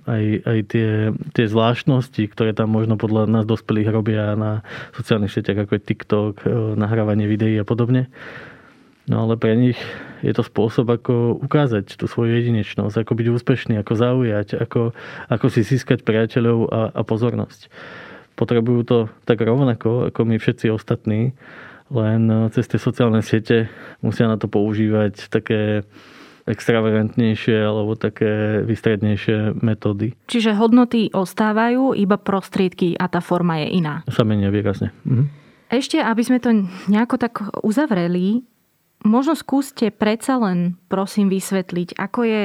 aj, 0.10 0.24
aj 0.50 0.60
tie, 0.72 0.90
tie 1.36 1.46
zvláštnosti, 1.46 2.24
ktoré 2.34 2.58
tam 2.58 2.74
možno 2.74 2.98
podľa 2.98 3.30
nás 3.30 3.46
dospelých 3.46 3.94
robia 3.94 4.34
na 4.34 4.66
sociálnych 4.98 5.30
sieťach, 5.30 5.68
ako 5.68 5.78
je 5.78 5.86
TikTok, 5.86 6.34
eh, 6.42 6.50
nahrávanie 6.74 7.30
videí 7.30 7.60
a 7.62 7.68
podobne. 7.68 8.10
No 9.04 9.28
ale 9.28 9.36
pre 9.36 9.60
nich 9.60 9.76
je 10.24 10.32
to 10.32 10.48
spôsob, 10.48 10.88
ako 10.88 11.36
ukázať 11.44 12.00
tú 12.00 12.08
svoju 12.08 12.39
jedinečnosť, 12.39 13.04
ako 13.04 13.12
byť 13.20 13.28
úspešný, 13.36 13.74
ako 13.84 13.94
zaujať, 14.00 14.56
ako, 14.56 14.96
ako 15.28 15.46
si 15.52 15.68
získať 15.68 16.08
priateľov 16.08 16.72
a, 16.72 16.82
a 16.96 17.02
pozornosť. 17.04 17.68
Potrebujú 18.39 18.82
to 18.88 18.98
tak 19.28 19.44
rovnako, 19.44 20.08
ako 20.08 20.20
my 20.24 20.39
všetci 20.39 20.72
ostatní, 20.72 21.36
len 21.92 22.50
cez 22.56 22.66
tie 22.72 22.80
sociálne 22.80 23.20
siete 23.20 23.68
musia 24.00 24.26
na 24.26 24.39
to 24.39 24.48
používať 24.48 25.28
také 25.28 25.84
extravagantnejšie 26.44 27.56
alebo 27.56 27.96
také 27.96 28.63
vystrednejšie 28.68 29.63
metódy. 29.63 30.16
Čiže 30.28 30.56
hodnoty 30.60 31.08
ostávajú, 31.12 31.96
iba 31.96 32.20
prostriedky 32.20 33.00
a 33.00 33.08
tá 33.08 33.24
forma 33.24 33.63
je 33.63 33.80
iná. 33.80 34.04
Sa 34.12 34.28
menia 34.28 34.52
výrazne. 34.52 34.96
Mhm. 35.08 35.44
Ešte, 35.74 35.98
aby 35.98 36.22
sme 36.22 36.38
to 36.38 36.54
nejako 36.86 37.18
tak 37.18 37.42
uzavreli, 37.66 38.46
Možno 39.04 39.36
skúste 39.36 39.92
predsa 39.92 40.39
len, 40.39 40.80
prosím, 40.88 41.28
vysvetliť, 41.28 42.00
ako 42.00 42.20
je 42.24 42.44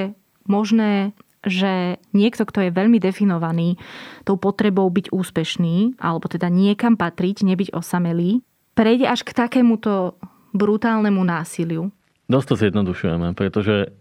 možné, 0.51 1.14
že 1.47 2.03
niekto, 2.11 2.42
kto 2.42 2.66
je 2.66 2.75
veľmi 2.75 2.99
definovaný 2.99 3.79
tou 4.27 4.35
potrebou 4.35 4.90
byť 4.90 5.14
úspešný, 5.14 6.03
alebo 6.03 6.27
teda 6.27 6.51
niekam 6.51 6.99
patriť, 6.99 7.47
nebyť 7.47 7.68
osamelý, 7.73 8.42
prejde 8.75 9.07
až 9.07 9.23
k 9.23 9.38
takémuto 9.38 10.18
brutálnemu 10.51 11.23
násiliu. 11.23 11.94
Dosť 12.29 12.47
to 12.51 12.55
zjednodušujeme, 12.61 13.33
pretože 13.38 13.94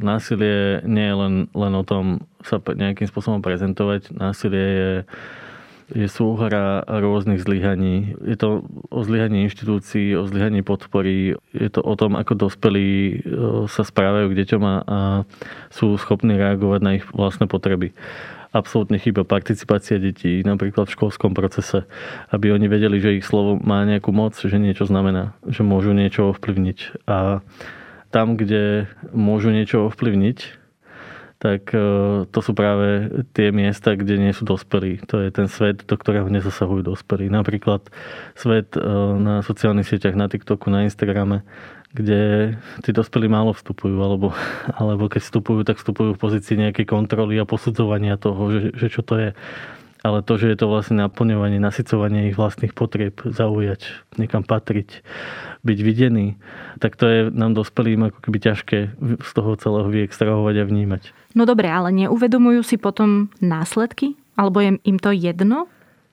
násilie 0.00 0.82
nie 0.88 1.06
je 1.06 1.14
len, 1.14 1.34
len 1.52 1.72
o 1.76 1.84
tom 1.86 2.24
sa 2.42 2.58
nejakým 2.58 3.06
spôsobom 3.06 3.44
prezentovať. 3.44 4.16
Násilie 4.16 4.66
je 4.66 4.92
je 5.88 6.04
súhra 6.04 6.84
rôznych 6.84 7.40
zlyhaní. 7.40 8.12
Je 8.20 8.36
to 8.36 8.68
o 8.92 9.00
zlyhaní 9.00 9.48
inštitúcií, 9.48 10.12
o 10.20 10.28
zlyhaní 10.28 10.60
podpory. 10.60 11.40
Je 11.56 11.70
to 11.72 11.80
o 11.80 11.94
tom, 11.96 12.12
ako 12.12 12.36
dospelí 12.36 12.88
e, 12.88 13.14
sa 13.72 13.82
správajú 13.88 14.32
k 14.32 14.38
deťom 14.44 14.62
a, 14.64 14.74
sú 15.72 15.96
schopní 15.96 16.36
reagovať 16.36 16.80
na 16.84 16.90
ich 17.00 17.04
vlastné 17.08 17.48
potreby. 17.48 17.96
Absolútne 18.52 18.96
chýba 18.96 19.28
participácia 19.28 20.00
detí, 20.00 20.40
napríklad 20.40 20.88
v 20.88 20.96
školskom 20.96 21.36
procese, 21.36 21.84
aby 22.32 22.52
oni 22.52 22.68
vedeli, 22.68 22.96
že 22.96 23.20
ich 23.20 23.28
slovo 23.28 23.60
má 23.60 23.84
nejakú 23.84 24.08
moc, 24.08 24.36
že 24.36 24.56
niečo 24.56 24.88
znamená, 24.88 25.36
že 25.44 25.64
môžu 25.64 25.92
niečo 25.92 26.32
ovplyvniť. 26.32 27.04
A 27.08 27.44
tam, 28.08 28.40
kde 28.40 28.88
môžu 29.12 29.52
niečo 29.52 29.88
ovplyvniť, 29.92 30.67
tak 31.38 31.70
e, 31.70 31.80
to 32.26 32.40
sú 32.42 32.50
práve 32.50 33.10
tie 33.30 33.54
miesta, 33.54 33.94
kde 33.94 34.18
nie 34.18 34.34
sú 34.34 34.42
dospelí. 34.42 34.98
To 35.06 35.22
je 35.22 35.30
ten 35.30 35.46
svet, 35.46 35.86
do 35.86 35.94
ktorého 35.94 36.26
nezasahujú 36.26 36.82
dospelí. 36.82 37.30
Napríklad 37.30 37.86
svet 38.34 38.74
e, 38.74 38.82
na 39.22 39.46
sociálnych 39.46 39.86
sieťach, 39.86 40.18
na 40.18 40.26
TikToku, 40.26 40.66
na 40.66 40.82
Instagrame, 40.82 41.46
kde 41.94 42.52
tí 42.82 42.90
dospelí 42.90 43.30
málo 43.30 43.54
vstupujú, 43.54 43.96
alebo, 44.02 44.34
alebo 44.76 45.06
keď 45.06 45.22
vstupujú, 45.24 45.62
tak 45.62 45.78
vstupujú 45.78 46.18
v 46.18 46.20
pozícii 46.20 46.58
nejakej 46.58 46.84
kontroly 46.90 47.38
a 47.38 47.48
posudzovania 47.48 48.20
toho, 48.20 48.52
že, 48.52 48.60
že 48.74 48.86
čo 48.90 49.06
to 49.06 49.14
je 49.16 49.28
ale 50.08 50.24
to, 50.24 50.40
že 50.40 50.48
je 50.48 50.56
to 50.56 50.66
vlastne 50.72 50.96
naplňovanie, 50.96 51.60
nasycovanie 51.60 52.32
ich 52.32 52.36
vlastných 52.40 52.72
potrieb, 52.72 53.20
zaujať, 53.20 53.92
niekam 54.16 54.40
patriť, 54.40 55.04
byť 55.62 55.78
videný, 55.84 56.40
tak 56.80 56.96
to 56.96 57.04
je 57.04 57.20
nám 57.28 57.52
dospelým 57.52 58.08
ako 58.08 58.18
keby 58.24 58.38
ťažké 58.40 58.78
z 59.20 59.30
toho 59.36 59.52
celého 59.60 59.88
vyextrahovať 59.92 60.54
a 60.58 60.64
vnímať. 60.64 61.02
No 61.36 61.44
dobre, 61.44 61.68
ale 61.68 61.92
neuvedomujú 61.92 62.64
si 62.64 62.80
potom 62.80 63.28
následky? 63.44 64.16
Alebo 64.38 64.64
je 64.64 64.80
im 64.80 64.98
to 65.02 65.10
jedno? 65.12 65.68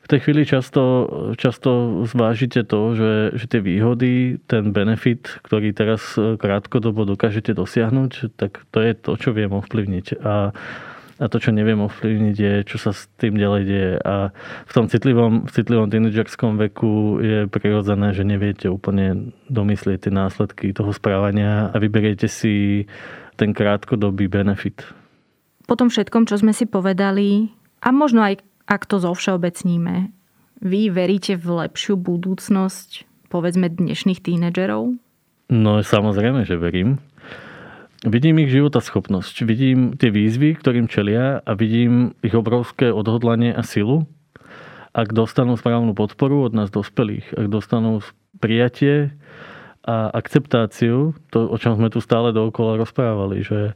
V 0.06 0.14
tej 0.14 0.22
chvíli 0.22 0.46
často, 0.46 1.10
často 1.34 2.02
zvážite 2.06 2.62
to, 2.62 2.94
že, 2.94 3.14
že 3.42 3.46
tie 3.50 3.58
výhody, 3.58 4.38
ten 4.46 4.70
benefit, 4.70 5.42
ktorý 5.42 5.74
teraz 5.74 6.14
krátkodobo 6.14 7.10
dokážete 7.10 7.58
dosiahnuť, 7.58 8.38
tak 8.38 8.70
to 8.70 8.86
je 8.86 8.94
to, 8.94 9.18
čo 9.18 9.34
viem 9.34 9.50
ovplyvniť. 9.50 10.22
A 10.22 10.54
a 11.16 11.32
to, 11.32 11.40
čo 11.40 11.56
neviem 11.56 11.80
ovplyvniť, 11.80 12.36
je, 12.36 12.54
čo 12.68 12.76
sa 12.76 12.92
s 12.92 13.08
tým 13.16 13.40
ďalej 13.40 13.64
deje. 13.64 13.92
A 14.04 14.36
v 14.68 14.72
tom 14.76 14.92
citlivom, 14.92 15.48
v 15.48 15.52
citlivom 15.52 15.88
tínedžerskom 15.88 16.60
veku 16.60 17.24
je 17.24 17.40
prirodzené, 17.48 18.12
že 18.12 18.28
neviete 18.28 18.68
úplne 18.68 19.32
domyslieť 19.48 20.08
tie 20.08 20.14
následky 20.14 20.76
toho 20.76 20.92
správania 20.92 21.72
a 21.72 21.76
vyberiete 21.80 22.28
si 22.28 22.84
ten 23.40 23.56
krátkodobý 23.56 24.28
benefit. 24.28 24.84
Po 25.64 25.80
tom 25.80 25.88
všetkom, 25.88 26.28
čo 26.28 26.36
sme 26.36 26.52
si 26.52 26.68
povedali, 26.68 27.48
a 27.80 27.96
možno 27.96 28.28
aj 28.28 28.44
ak 28.68 28.84
to 28.84 29.00
zovšeobecníme, 29.00 30.12
vy 30.60 30.82
veríte 30.92 31.40
v 31.40 31.64
lepšiu 31.64 31.96
budúcnosť, 31.96 33.08
povedzme, 33.32 33.72
dnešných 33.72 34.20
tínedžerov? 34.20 34.98
No 35.52 35.72
samozrejme, 35.80 36.44
že 36.44 36.58
verím. 36.58 36.98
Vidím 38.06 38.38
ich 38.38 38.54
životaschopnosť, 38.54 39.36
vidím 39.50 39.98
tie 39.98 40.14
výzvy, 40.14 40.54
ktorým 40.62 40.86
čelia 40.86 41.42
a 41.42 41.52
vidím 41.58 42.14
ich 42.22 42.38
obrovské 42.38 42.94
odhodlanie 42.94 43.50
a 43.50 43.66
silu. 43.66 44.06
ak 44.94 45.10
dostanú 45.10 45.58
správnu 45.58 45.98
podporu 45.98 46.46
od 46.46 46.54
nás 46.54 46.70
dospelých, 46.70 47.34
ak 47.34 47.50
dostanú 47.50 48.06
prijatie 48.38 49.10
a 49.82 50.14
akceptáciu, 50.14 51.18
to, 51.34 51.50
o 51.50 51.58
čom 51.58 51.82
sme 51.82 51.90
tu 51.90 51.98
stále 51.98 52.30
dookola 52.30 52.78
rozprávali, 52.78 53.42
že, 53.42 53.74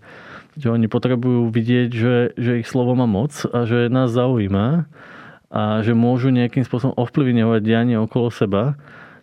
že 0.62 0.70
oni 0.70 0.86
potrebujú 0.86 1.50
vidieť, 1.50 1.90
že, 1.90 2.16
že 2.38 2.62
ich 2.62 2.70
slovo 2.70 2.94
má 2.94 3.10
moc 3.10 3.34
a 3.50 3.66
že 3.66 3.90
nás 3.90 4.14
zaujíma 4.14 4.86
a 5.50 5.82
že 5.82 5.98
môžu 5.98 6.30
nejakým 6.30 6.62
spôsobom 6.70 6.94
ovplyvňovať 7.02 7.66
dianie 7.66 7.98
okolo 7.98 8.30
seba, 8.30 8.78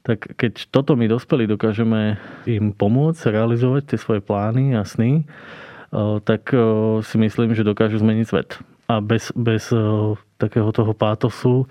tak 0.07 0.39
keď 0.39 0.71
toto 0.71 0.95
my 0.95 1.11
dospelí 1.11 1.51
dokážeme 1.51 2.15
im 2.47 2.71
pomôcť 2.71 3.35
realizovať 3.35 3.91
tie 3.91 3.99
svoje 3.99 4.23
plány 4.23 4.79
a 4.79 4.87
sny, 4.87 5.27
tak 6.23 6.55
si 7.03 7.17
myslím, 7.19 7.59
že 7.59 7.67
dokážu 7.67 7.99
zmeniť 7.99 8.27
svet. 8.31 8.63
A 8.87 9.03
bez, 9.03 9.35
bez 9.35 9.67
takého 10.39 10.71
toho 10.71 10.95
pátosu 10.95 11.67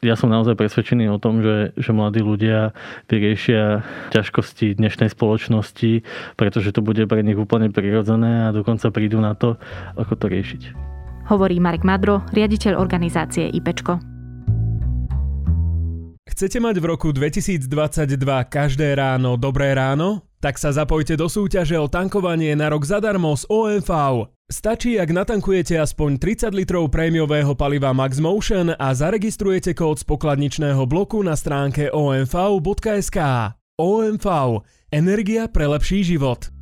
ja 0.00 0.16
som 0.16 0.32
naozaj 0.32 0.56
presvedčený 0.56 1.12
o 1.12 1.20
tom, 1.20 1.44
že, 1.44 1.76
že 1.76 1.92
mladí 1.92 2.24
ľudia 2.24 2.72
vyriešia 3.12 3.84
ťažkosti 4.16 4.80
dnešnej 4.80 5.12
spoločnosti, 5.12 6.04
pretože 6.40 6.72
to 6.72 6.80
bude 6.80 7.04
pre 7.04 7.20
nich 7.20 7.36
úplne 7.36 7.68
prirodzené 7.68 8.48
a 8.48 8.54
dokonca 8.56 8.88
prídu 8.88 9.20
na 9.20 9.36
to, 9.36 9.60
ako 10.00 10.16
to 10.16 10.26
riešiť. 10.32 10.62
Hovorí 11.28 11.60
Marek 11.60 11.84
Madro, 11.84 12.24
riaditeľ 12.32 12.80
organizácie 12.80 13.52
IPčko. 13.52 14.19
Chcete 16.30 16.62
mať 16.62 16.78
v 16.78 16.86
roku 16.94 17.10
2022 17.10 17.66
každé 18.46 18.94
ráno 18.94 19.34
dobré 19.34 19.74
ráno? 19.74 20.22
Tak 20.38 20.62
sa 20.62 20.70
zapojte 20.70 21.18
do 21.18 21.26
súťaže 21.26 21.74
o 21.74 21.90
tankovanie 21.90 22.54
na 22.54 22.70
rok 22.70 22.86
zadarmo 22.86 23.34
z 23.34 23.50
OMV. 23.50 23.90
Stačí, 24.46 24.94
ak 24.94 25.10
natankujete 25.10 25.74
aspoň 25.82 26.22
30 26.22 26.54
litrov 26.54 26.86
prémiového 26.86 27.52
paliva 27.58 27.90
Max 27.90 28.22
Motion 28.22 28.70
a 28.70 28.88
zaregistrujete 28.94 29.74
kód 29.74 30.00
z 30.00 30.06
pokladničného 30.06 30.86
bloku 30.86 31.18
na 31.20 31.34
stránke 31.34 31.90
omv.sk. 31.90 33.18
OMV. 33.76 34.26
Energia 34.94 35.50
pre 35.50 35.66
lepší 35.66 36.06
život. 36.06 36.59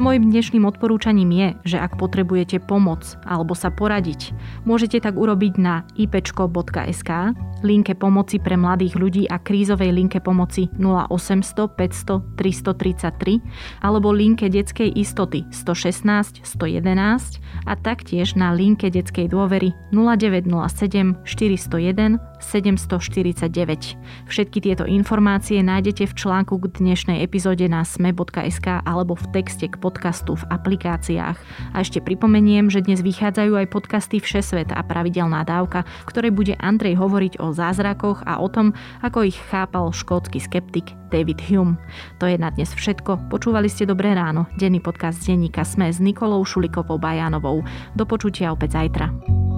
A 0.00 0.16
dnešným 0.16 0.64
odporúčaním 0.64 1.28
je, 1.28 1.76
že 1.76 1.76
ak 1.76 2.00
potrebujete 2.00 2.56
pomoc 2.64 3.20
alebo 3.20 3.52
sa 3.52 3.68
poradiť, 3.68 4.32
môžete 4.64 4.96
tak 4.96 5.12
urobiť 5.12 5.60
na 5.60 5.84
ipčko.sk, 5.92 7.36
linke 7.62 7.92
pomoci 7.96 8.40
pre 8.40 8.56
mladých 8.56 8.94
ľudí 8.96 9.22
a 9.28 9.38
krízovej 9.40 9.92
linke 9.92 10.18
pomoci 10.20 10.68
0800 10.76 11.68
500 11.76 12.36
333 12.36 13.84
alebo 13.84 14.12
linke 14.12 14.48
detskej 14.48 14.92
istoty 14.96 15.44
116 15.52 16.44
111 16.44 17.40
a 17.66 17.72
taktiež 17.76 18.36
na 18.36 18.52
linke 18.56 18.88
detskej 18.88 19.28
dôvery 19.28 19.72
0907 19.92 21.24
401 21.24 22.30
749. 22.40 24.00
Všetky 24.26 24.58
tieto 24.64 24.88
informácie 24.88 25.60
nájdete 25.60 26.08
v 26.08 26.16
článku 26.16 26.56
k 26.56 26.72
dnešnej 26.80 27.20
epizóde 27.20 27.68
na 27.68 27.84
sme.sk 27.84 28.80
alebo 28.82 29.14
v 29.14 29.26
texte 29.36 29.68
k 29.68 29.76
podcastu 29.76 30.40
v 30.40 30.44
aplikáciách. 30.48 31.36
A 31.72 31.76
ešte 31.84 32.00
pripomeniem, 32.00 32.72
že 32.72 32.80
dnes 32.80 33.04
vychádzajú 33.04 33.52
aj 33.60 33.66
podcasty 33.68 34.18
Všesvet 34.18 34.72
a 34.72 34.80
pravidelná 34.80 35.44
dávka, 35.44 35.84
v 36.04 36.08
ktorej 36.08 36.32
bude 36.32 36.54
Andrej 36.58 36.96
hovoriť 36.96 37.38
zázrakoch 37.52 38.22
a 38.24 38.38
o 38.38 38.48
tom, 38.48 38.72
ako 39.02 39.26
ich 39.26 39.38
chápal 39.50 39.90
škótsky 39.90 40.38
skeptik 40.38 40.94
David 41.10 41.42
Hume. 41.50 41.76
To 42.22 42.30
je 42.30 42.38
na 42.38 42.54
dnes 42.54 42.70
všetko. 42.70 43.28
Počúvali 43.28 43.66
ste 43.66 43.84
Dobré 43.84 44.14
ráno, 44.14 44.46
denný 44.56 44.78
podcast 44.78 45.18
denníka 45.22 45.66
Sme 45.66 45.90
s 45.90 45.98
Nikolou 45.98 46.46
Šulikovou 46.46 46.96
Bajánovou. 46.96 47.66
Do 47.98 48.04
počutia 48.06 48.54
opäť 48.54 48.78
zajtra. 48.78 49.49